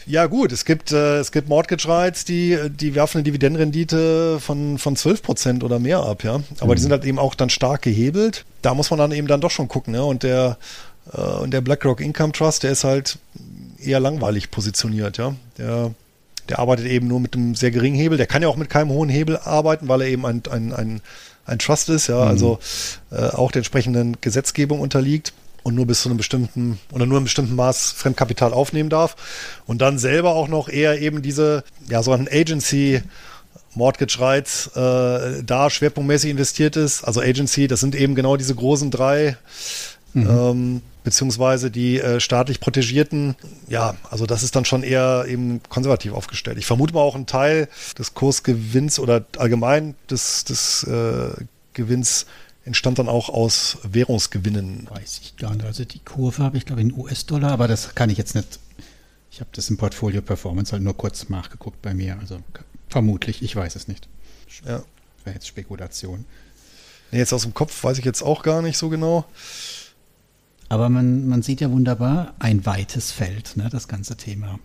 [0.06, 4.78] Ja gut, es gibt, äh, es gibt Mortgage Rights, die, die werfen eine Dividendenrendite von,
[4.78, 6.42] von 12 Prozent oder mehr ab, ja.
[6.60, 6.76] Aber mhm.
[6.76, 8.46] die sind halt eben auch dann stark gehebelt.
[8.62, 10.02] Da muss man dann eben dann doch schon gucken, ja.
[10.02, 10.58] Und der
[11.18, 13.18] und der BlackRock Income Trust, der ist halt
[13.80, 15.36] eher langweilig positioniert, ja.
[15.58, 15.94] Der,
[16.50, 18.18] der arbeitet eben nur mit einem sehr geringen Hebel.
[18.18, 21.02] Der kann ja auch mit keinem hohen Hebel arbeiten, weil er eben ein, ein, ein,
[21.46, 22.28] ein Trust ist, ja, mhm.
[22.28, 22.60] also
[23.12, 25.34] äh, auch der entsprechenden Gesetzgebung unterliegt
[25.64, 29.16] und nur bis zu einem bestimmten oder nur einem bestimmten Maß Fremdkapital aufnehmen darf
[29.66, 33.02] und dann selber auch noch eher eben diese, ja, so ein Agency
[33.74, 37.04] Mortgage Rights äh, da schwerpunktmäßig investiert ist.
[37.04, 39.38] Also Agency, das sind eben genau diese großen drei
[40.14, 40.30] Mhm.
[40.30, 43.36] Ähm, beziehungsweise die äh, staatlich protegierten,
[43.68, 46.58] ja, also das ist dann schon eher eben konservativ aufgestellt.
[46.58, 51.32] Ich vermute mal auch ein Teil des Kursgewinns oder allgemein des, des äh,
[51.74, 52.26] Gewinns
[52.64, 54.88] entstand dann auch aus Währungsgewinnen.
[54.90, 55.66] Weiß ich gar nicht.
[55.66, 58.60] Also die Kurve habe ich, glaube ich, in US-Dollar, aber das kann ich jetzt nicht.
[59.32, 62.20] Ich habe das im Portfolio Performance halt nur kurz nachgeguckt bei mir.
[62.20, 62.40] Also
[62.90, 64.08] vermutlich, ich weiß es nicht.
[64.66, 64.84] Ja.
[65.24, 66.26] Wäre jetzt Spekulation.
[67.12, 69.26] Nee, jetzt aus dem Kopf weiß ich jetzt auch gar nicht so genau.
[70.72, 74.58] Aber man, man sieht ja wunderbar ein weites Feld, ne, das ganze Thema.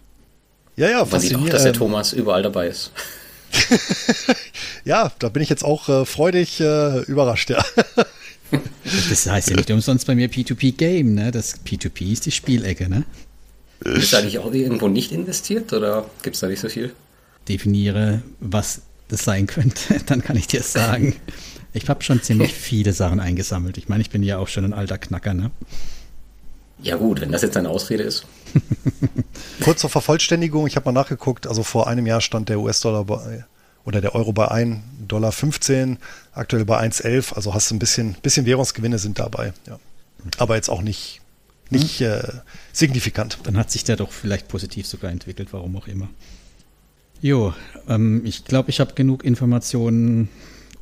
[0.76, 2.92] Ja, ja, Man sieht auch, dass der Thomas überall dabei ist.
[4.84, 7.64] ja, da bin ich jetzt auch äh, freudig äh, überrascht, ja.
[9.08, 11.32] das heißt ja nicht umsonst bei mir P2P-Game, ne?
[11.32, 13.02] Das P2P ist die Spielecke, ne?
[13.80, 16.94] Ist da nicht auch irgendwo nicht investiert oder gibt es da nicht so viel?
[17.48, 21.16] Definiere, was das sein könnte, dann kann ich dir sagen.
[21.72, 23.76] Ich habe schon ziemlich viele Sachen eingesammelt.
[23.76, 25.50] Ich meine, ich bin ja auch schon ein alter Knacker, ne?
[26.80, 28.26] Ja gut, wenn das jetzt eine Ausrede ist.
[29.64, 33.44] Kurz zur Vervollständigung, ich habe mal nachgeguckt, also vor einem Jahr stand der US-Dollar bei
[33.84, 35.32] oder der Euro bei 1,15 Dollar,
[36.32, 39.78] aktuell bei 1,11, also hast du ein bisschen, bisschen Währungsgewinne sind dabei, ja.
[40.38, 41.20] Aber jetzt auch nicht,
[41.70, 42.06] nicht hm.
[42.06, 42.22] äh,
[42.72, 43.38] signifikant.
[43.44, 46.08] Dann hat sich der doch vielleicht positiv sogar entwickelt, warum auch immer.
[47.22, 47.54] Jo,
[47.88, 50.28] ähm, ich glaube, ich habe genug Informationen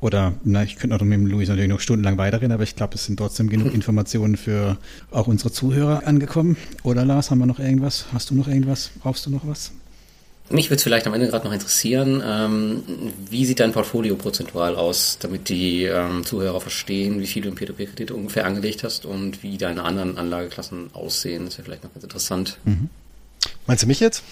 [0.04, 2.94] oder, na, ich könnte noch mit dem Luis natürlich noch stundenlang weiterreden, aber ich glaube,
[2.94, 4.76] es sind trotzdem genug Informationen für
[5.10, 6.58] auch unsere Zuhörer angekommen.
[6.82, 8.04] Oder Lars, haben wir noch irgendwas?
[8.12, 8.90] Hast du noch irgendwas?
[9.02, 9.72] Brauchst du noch was?
[10.50, 12.82] Mich würde es vielleicht am Ende gerade noch interessieren, ähm,
[13.30, 17.54] wie sieht dein Portfolio prozentual aus, damit die ähm, Zuhörer verstehen, wie viel du in
[17.54, 21.46] Peer-to-Peer-Kredite ungefähr angelegt hast und wie deine anderen Anlageklassen aussehen.
[21.46, 22.58] Das wäre vielleicht noch ganz interessant.
[22.64, 22.90] Mhm.
[23.66, 24.22] Meinst du mich jetzt?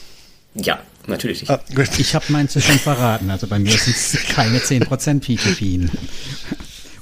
[0.55, 1.51] Ja, natürlich nicht.
[1.51, 1.61] Ah,
[1.99, 3.31] ich habe meins schon verraten.
[3.31, 4.87] Also bei mir sind es keine 10%
[5.23, 5.89] P2P.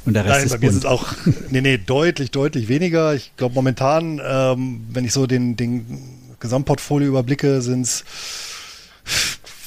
[0.06, 1.12] Und der Rest Nein, ist bei mir sind es auch,
[1.50, 3.14] nee, nee, deutlich, deutlich weniger.
[3.14, 5.98] Ich glaube momentan, ähm, wenn ich so den, den
[6.38, 8.04] Gesamtportfolio überblicke, sind es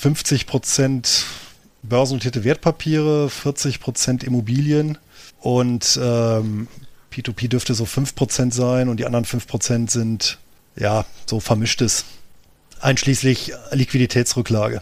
[0.02, 1.24] 50%
[1.84, 4.98] börsennotierte Wertpapiere, 40% Immobilien
[5.40, 6.68] und ähm,
[7.14, 10.40] P2P dürfte so 5% sein und die anderen 5% sind
[10.76, 12.06] ja so vermischtes
[12.84, 14.82] einschließlich Liquiditätsrücklage.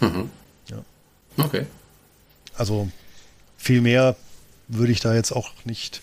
[0.00, 0.30] Mhm.
[0.68, 0.84] Ja.
[1.36, 1.66] Okay.
[2.56, 2.88] Also
[3.58, 4.16] viel mehr
[4.68, 6.00] würde ich da jetzt auch nicht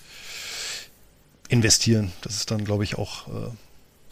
[1.47, 2.11] investieren.
[2.21, 3.49] Das ist dann, glaube ich, auch äh,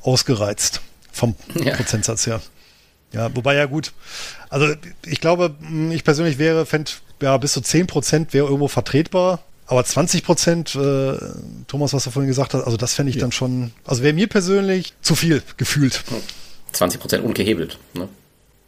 [0.02, 1.76] ausgereizt vom ja.
[1.76, 2.42] Prozentsatz her.
[3.12, 3.94] Ja, wobei ja gut.
[4.50, 4.74] Also
[5.06, 5.56] ich glaube,
[5.92, 6.92] ich persönlich wäre, fände,
[7.22, 9.44] ja, bis zu 10 Prozent wäre irgendwo vertretbar.
[9.66, 11.18] Aber 20 Prozent, äh,
[11.68, 13.22] Thomas, was du vorhin gesagt hast, also das fände ich ja.
[13.22, 16.04] dann schon, also wäre mir persönlich zu viel gefühlt.
[16.72, 17.78] 20 Prozent ungehebelt.
[17.94, 18.08] Ne?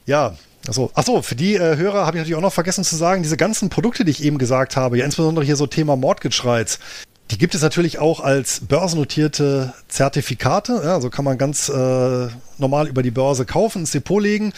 [0.06, 0.36] Ja,
[0.68, 3.36] Achso, achso, für die äh, Hörer habe ich natürlich auch noch vergessen zu sagen, diese
[3.36, 5.98] ganzen Produkte, die ich eben gesagt habe, ja insbesondere hier so Thema
[6.46, 6.78] Rights,
[7.32, 10.82] die gibt es natürlich auch als börsennotierte Zertifikate.
[10.84, 12.28] Ja, also kann man ganz äh,
[12.58, 14.54] normal über die Börse kaufen, ins Depot legen,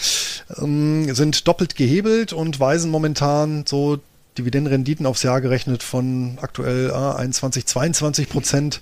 [0.58, 4.00] ähm, sind doppelt gehebelt und weisen momentan so
[4.38, 8.82] Dividendenrenditen aufs Jahr gerechnet von aktuell äh, 21, 22 Prozent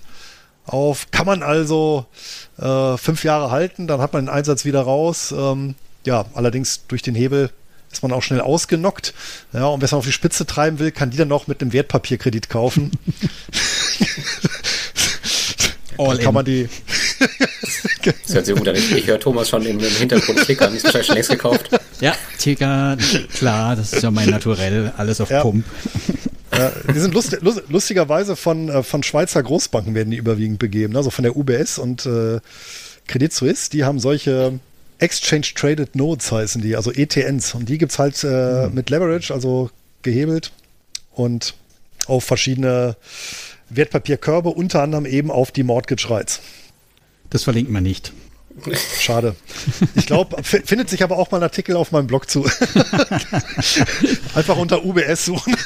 [0.66, 1.10] auf.
[1.10, 2.06] Kann man also
[2.58, 5.34] äh, fünf Jahre halten, dann hat man den Einsatz wieder raus.
[5.36, 7.50] Ähm, ja, allerdings durch den Hebel
[7.90, 9.14] ist man auch schnell ausgenockt.
[9.52, 11.72] Ja, und wer es auf die Spitze treiben will, kann die dann noch mit einem
[11.72, 12.90] Wertpapierkredit kaufen.
[15.98, 16.68] All kann man die.
[18.26, 18.74] das hört sich gut an.
[18.74, 20.74] Ich, höre Thomas schon im, im Hintergrund klickern.
[20.74, 21.68] Ist wahrscheinlich schon längst gekauft.
[22.00, 22.96] Ja, Ticker,
[23.34, 24.92] klar, das ist ja mein Naturell.
[24.96, 25.42] Alles auf ja.
[25.42, 25.64] Pump.
[26.94, 30.96] Die sind lust, lust, lustigerweise von, äh, von Schweizer Großbanken werden die überwiegend begeben.
[30.96, 32.40] Also von der UBS und äh,
[33.06, 33.70] Credit Suisse.
[33.70, 34.60] Die haben solche
[34.98, 37.54] Exchange Traded Notes heißen die, also ETNs.
[37.54, 38.74] Und die gibt es halt äh, mhm.
[38.74, 39.70] mit Leverage, also
[40.02, 40.52] gehebelt
[41.12, 41.54] und
[42.06, 42.96] auf verschiedene
[43.70, 46.40] Wertpapierkörbe, unter anderem eben auf die Mortgage Rights.
[47.30, 48.12] Das verlinkt man nicht.
[49.00, 49.34] Schade.
[49.94, 52.44] Ich glaube, findet sich aber auch mal ein Artikel auf meinem Blog zu.
[54.34, 55.56] Einfach unter UBS suchen.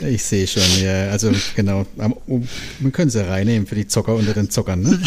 [0.00, 1.10] Ich sehe schon, ja.
[1.10, 5.00] Also genau, man könnte sie reinnehmen für die Zocker unter den Zockern, ne?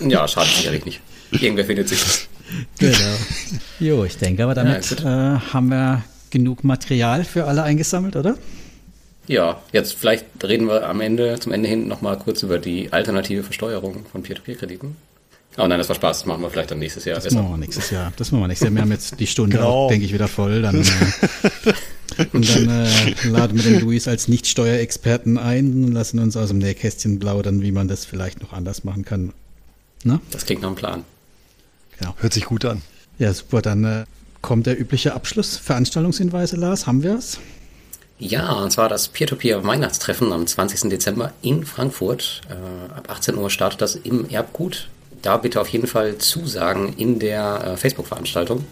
[0.00, 1.00] Ja, schadet sicherlich nicht.
[1.32, 2.00] Irgendwer findet sich.
[2.78, 3.16] Genau.
[3.78, 8.36] Jo, ich denke aber damit ja, äh, haben wir genug Material für alle eingesammelt, oder?
[9.30, 13.44] Ja, jetzt vielleicht reden wir am Ende, zum Ende hin nochmal kurz über die alternative
[13.44, 14.96] Versteuerung von Peer-to-Peer-Krediten.
[15.56, 16.18] Oh nein, das war Spaß.
[16.18, 17.14] Das machen wir vielleicht dann nächstes Jahr.
[17.14, 17.36] Das besser.
[17.36, 18.12] machen wir nächstes Jahr.
[18.16, 18.74] Das machen wir nächstes Jahr.
[18.74, 19.88] Wir haben jetzt die Stunde, genau.
[19.88, 20.62] denke ich, wieder voll.
[20.62, 26.36] Dann, äh, und dann äh, laden wir den Luis als Nicht-Steuerexperten ein und lassen uns
[26.36, 29.32] aus dem Nähkästchen plaudern, wie man das vielleicht noch anders machen kann.
[30.02, 30.20] Na?
[30.32, 31.04] Das klingt nach einem Plan.
[32.00, 32.16] Genau.
[32.18, 32.82] Hört sich gut an.
[33.20, 33.62] Ja, super.
[33.62, 34.04] Dann äh,
[34.42, 35.56] kommt der übliche Abschluss.
[35.56, 37.38] Veranstaltungshinweise, Lars, haben wir es?
[38.20, 40.88] Ja, und zwar das Peer-to-Peer-Weihnachtstreffen am 20.
[40.90, 42.42] Dezember in Frankfurt.
[42.48, 44.88] Äh, ab 18 Uhr startet das im Erbgut
[45.22, 48.64] da bitte auf jeden Fall zusagen in der äh, Facebook-Veranstaltung,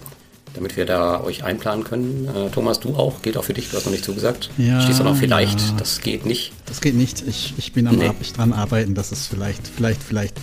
[0.55, 2.29] damit wir da euch einplanen können.
[2.35, 3.23] Äh, Thomas, du auch?
[3.23, 3.71] Geht auch für dich?
[3.71, 4.51] Du hast noch nicht zugesagt.
[4.57, 5.61] Ja, Stehst du noch vielleicht?
[5.61, 5.75] Ja.
[5.79, 6.53] Das geht nicht.
[6.67, 7.27] Das geht nicht.
[7.27, 8.11] Ich, ich bin am nee.
[8.21, 10.37] Ich dran arbeiten, dass es vielleicht, vielleicht, vielleicht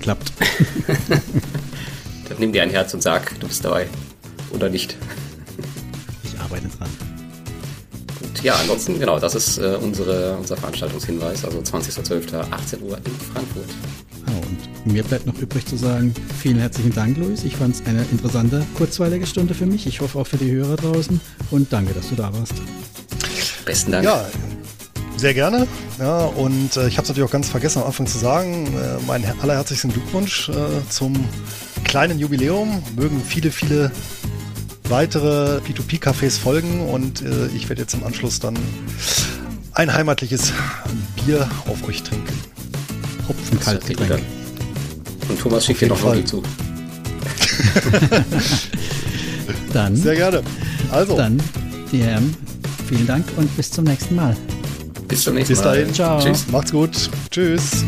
[0.00, 0.32] klappt.
[2.28, 3.86] Dann nimm dir ein Herz und sag, du bist dabei.
[4.52, 4.96] Oder nicht.
[6.24, 7.13] Ich arbeite dran.
[8.34, 13.12] Gut, ja, ansonsten, genau, das ist äh, unsere, unser Veranstaltungshinweis, also 20.12., 18 Uhr in
[13.32, 13.68] Frankfurt.
[14.26, 17.44] Und mir bleibt noch übrig zu sagen, vielen herzlichen Dank, Luis.
[17.44, 19.86] Ich fand es eine interessante, kurzweilige Stunde für mich.
[19.86, 21.20] Ich hoffe auch für die Hörer draußen.
[21.50, 22.54] Und danke, dass du da warst.
[23.64, 24.04] Besten Dank.
[24.04, 24.26] Ja,
[25.16, 25.66] sehr gerne.
[25.98, 29.00] Ja, und äh, ich habe es natürlich auch ganz vergessen am Anfang zu sagen, äh,
[29.06, 30.54] meinen allerherzlichsten Glückwunsch äh,
[30.88, 31.14] zum
[31.84, 32.82] kleinen Jubiläum.
[32.96, 33.92] Mögen viele, viele
[34.88, 38.56] weitere P2P-Cafés folgen und äh, ich werde jetzt im Anschluss dann
[39.72, 40.52] ein heimatliches
[41.24, 42.32] Bier auf euch trinken.
[43.28, 44.22] Hopfenkaltgetränk.
[45.28, 46.24] Und Thomas schickt dir noch Fall.
[46.24, 46.42] zu.
[49.72, 49.96] dann.
[49.96, 50.42] Sehr gerne.
[50.90, 51.16] Also.
[51.16, 51.40] Dann,
[51.90, 52.36] die Herren,
[52.88, 54.36] vielen Dank und bis zum nächsten Mal.
[55.08, 55.62] Bis zum nächsten Mal.
[55.62, 55.94] Bis dahin.
[55.94, 56.20] Ciao.
[56.20, 56.46] Tschüss.
[56.48, 57.10] Macht's gut.
[57.30, 57.84] Tschüss.